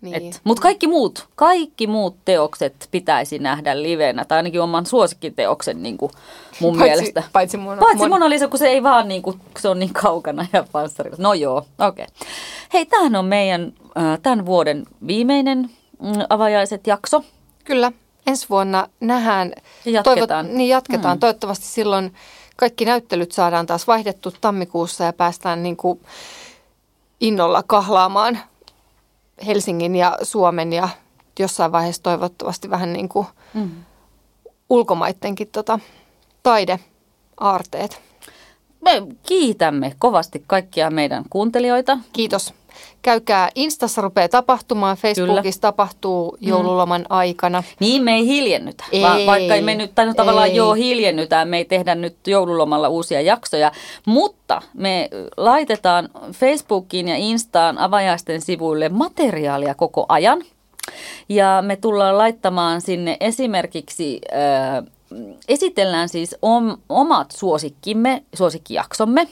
niin. 0.00 0.34
mutta 0.44 0.62
kaikki 0.62 0.86
muut, 0.86 1.28
kaikki 1.36 1.86
muut 1.86 2.16
teokset 2.24 2.88
pitäisi 2.90 3.38
nähdä 3.38 3.82
livenä, 3.82 4.24
tai 4.24 4.36
ainakin 4.36 4.60
oman 4.60 4.86
suosikkiteoksen 4.86 5.82
niin 5.82 5.98
kuin 5.98 6.12
mun 6.60 6.78
Paitsi- 6.78 6.96
mielestä. 6.96 7.22
paitsi 7.32 7.56
Mona- 7.56 7.80
paitsi 7.80 8.04
Mon- 8.04 8.08
Mona 8.08 8.30
Lisa, 8.30 8.48
kun 8.48 8.58
se 8.58 8.68
ei 8.68 8.82
vaan 8.82 9.08
niin 9.08 9.22
kuin, 9.22 9.40
se 9.58 9.68
on 9.68 9.78
niin 9.78 9.92
kaukana 9.92 10.46
ja 10.52 10.64
panssarilla. 10.72 11.16
No 11.18 11.34
joo, 11.34 11.56
okei. 11.78 12.04
Okay. 12.04 12.28
Hei, 12.72 12.86
tämähän 12.86 13.16
on 13.16 13.24
meidän 13.24 13.72
äh, 13.98 14.18
tämän 14.22 14.46
vuoden 14.46 14.86
viimeinen 15.06 15.70
mm, 16.02 16.12
avajaiset 16.30 16.86
jakso. 16.86 17.24
Kyllä, 17.64 17.92
ensi 18.26 18.46
vuonna 18.50 18.88
nähdään. 19.00 19.52
Ja 19.84 19.92
jatketaan. 19.92 20.54
niin 20.56 20.68
jatketaan. 20.68 21.16
Mm. 21.16 21.20
Toivottavasti 21.20 21.66
silloin 21.66 22.14
kaikki 22.56 22.84
näyttelyt 22.84 23.32
saadaan 23.32 23.66
taas 23.66 23.86
vaihdettu 23.86 24.32
tammikuussa 24.40 25.04
ja 25.04 25.12
päästään 25.12 25.62
niin 25.62 25.76
kuin 25.76 26.00
innolla 27.20 27.62
kahlaamaan 27.66 28.38
Helsingin 29.46 29.96
ja 29.96 30.18
Suomen 30.22 30.72
ja 30.72 30.88
jossain 31.38 31.72
vaiheessa 31.72 32.02
toivottavasti 32.02 32.70
vähän 32.70 32.92
niin 32.92 33.08
kuin 33.08 33.26
Mm. 33.54 33.70
ulkomaittenkin 34.70 35.48
tota, 35.52 35.78
taideaarteet. 36.42 38.00
Me 38.80 39.02
kiitämme 39.26 39.94
kovasti 39.98 40.44
kaikkia 40.46 40.90
meidän 40.90 41.24
kuuntelijoita. 41.30 41.98
Kiitos. 42.12 42.54
Käykää 43.02 43.48
Instassa 43.54 44.00
rupeaa 44.02 44.28
tapahtumaan, 44.28 44.96
Facebookissa 44.96 45.60
tapahtuu 45.60 46.36
joululoman 46.40 47.06
aikana. 47.08 47.62
Niin, 47.80 48.02
me 48.02 48.14
ei 48.14 48.26
hiljennytä, 48.26 48.84
Ei, 48.92 49.02
vaan 49.02 49.26
vaikka 49.26 49.54
ei 49.54 49.62
me 49.62 49.74
nyt, 49.74 49.94
tai 49.94 50.06
no 50.06 50.14
tavallaan 50.14 50.48
ei. 50.48 50.56
joo 50.56 50.74
hiljennytään, 50.74 51.48
me 51.48 51.56
ei 51.56 51.64
tehdä 51.64 51.94
nyt 51.94 52.16
joululomalla 52.26 52.88
uusia 52.88 53.20
jaksoja, 53.20 53.72
mutta 54.06 54.62
me 54.74 55.10
laitetaan 55.36 56.08
Facebookiin 56.32 57.08
ja 57.08 57.16
Instaan 57.16 57.78
avajaisten 57.78 58.40
sivuille 58.40 58.88
materiaalia 58.88 59.74
koko 59.74 60.06
ajan. 60.08 60.42
Ja 61.28 61.62
me 61.66 61.76
tullaan 61.76 62.18
laittamaan 62.18 62.80
sinne 62.80 63.16
esimerkiksi 63.20 64.20
äh, 64.32 64.84
esitellään 65.48 66.08
siis 66.08 66.36
om, 66.42 66.76
omat 66.88 67.30
suosikkimme, 67.30 68.22
suosikkijaksomme, 68.34 69.28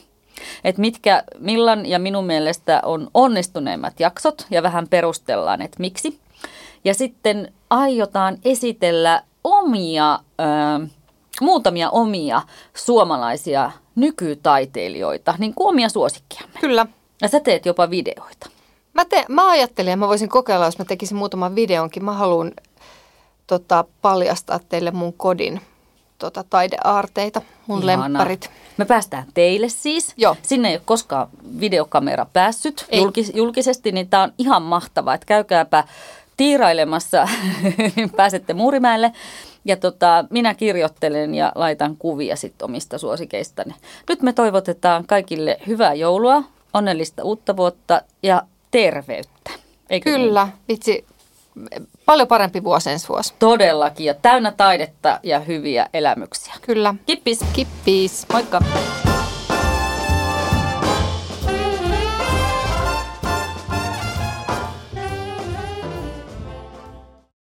että 0.63 0.81
mitkä, 0.81 1.23
millan 1.39 1.85
ja 1.85 1.99
minun 1.99 2.25
mielestä 2.25 2.81
on 2.85 3.09
onnistuneimmat 3.13 3.99
jaksot 3.99 4.45
ja 4.49 4.63
vähän 4.63 4.87
perustellaan, 4.87 5.61
että 5.61 5.77
miksi. 5.79 6.19
Ja 6.85 6.93
sitten 6.93 7.53
aiotaan 7.69 8.37
esitellä 8.45 9.23
omia, 9.43 10.19
ö, 10.39 10.87
muutamia 11.41 11.89
omia 11.89 12.41
suomalaisia 12.73 13.71
nykytaiteilijoita, 13.95 15.35
niin 15.37 15.53
kuin 15.53 15.67
omia 15.67 15.89
suosikkiamme. 15.89 16.59
Kyllä. 16.59 16.85
Ja 17.21 17.27
sä 17.27 17.39
teet 17.39 17.65
jopa 17.65 17.89
videoita. 17.89 18.49
Mä, 18.93 19.05
te, 19.05 19.25
mä 19.29 19.49
ajattelin, 19.49 19.93
että 19.93 19.97
mä 19.97 20.07
voisin 20.07 20.29
kokeilla, 20.29 20.65
jos 20.65 20.79
mä 20.79 20.85
tekisin 20.85 21.17
muutaman 21.17 21.55
videonkin. 21.55 22.05
Mä 22.05 22.13
haluan 22.13 22.51
tota, 23.47 23.85
paljastaa 24.01 24.59
teille 24.69 24.91
mun 24.91 25.13
kodin 25.13 25.61
tota, 26.19 26.43
taideaarteita, 26.49 27.41
mun 27.67 27.83
Ihanaa. 27.83 28.03
lempparit. 28.03 28.51
Me 28.77 28.85
päästään 28.85 29.25
teille 29.33 29.69
siis. 29.69 30.13
Joo. 30.17 30.37
Sinne 30.41 30.69
ei 30.69 30.75
ole 30.75 30.81
koskaan 30.85 31.27
videokamera 31.59 32.25
päässyt 32.33 32.85
Ei. 32.89 32.99
julkis- 33.01 33.35
julkisesti, 33.35 33.91
niin 33.91 34.09
tämä 34.09 34.23
on 34.23 34.33
ihan 34.37 34.61
mahtavaa, 34.61 35.13
että 35.13 35.25
käykääpä 35.25 35.83
tiirailemassa, 36.37 37.27
niin 37.95 38.09
pääsette 38.09 38.53
Muurimäelle. 38.53 39.11
Ja 39.65 39.77
tota, 39.77 40.25
minä 40.29 40.53
kirjoittelen 40.53 41.35
ja 41.35 41.51
laitan 41.55 41.95
kuvia 41.97 42.35
sit 42.35 42.61
omista 42.61 42.97
suosikeistani. 42.97 43.75
Nyt 44.09 44.21
me 44.21 44.33
toivotetaan 44.33 45.05
kaikille 45.07 45.57
hyvää 45.67 45.93
joulua, 45.93 46.43
onnellista 46.73 47.23
uutta 47.23 47.57
vuotta 47.57 48.01
ja 48.23 48.41
terveyttä. 48.71 49.51
Eikö 49.89 50.09
niin? 50.09 50.21
Kyllä, 50.21 50.47
vitsi, 50.67 51.05
paljon 52.05 52.27
parempi 52.27 52.63
vuosi 52.63 52.89
ensi 52.89 53.09
vuosi. 53.09 53.33
Todellakin 53.39 54.05
ja 54.05 54.13
täynnä 54.13 54.53
taidetta 54.57 55.19
ja 55.23 55.39
hyviä 55.39 55.89
elämyksiä. 55.93 56.53
Kyllä. 56.61 56.95
Kippis! 57.05 57.39
Kippis. 57.53 58.25
Moikka! 58.33 58.61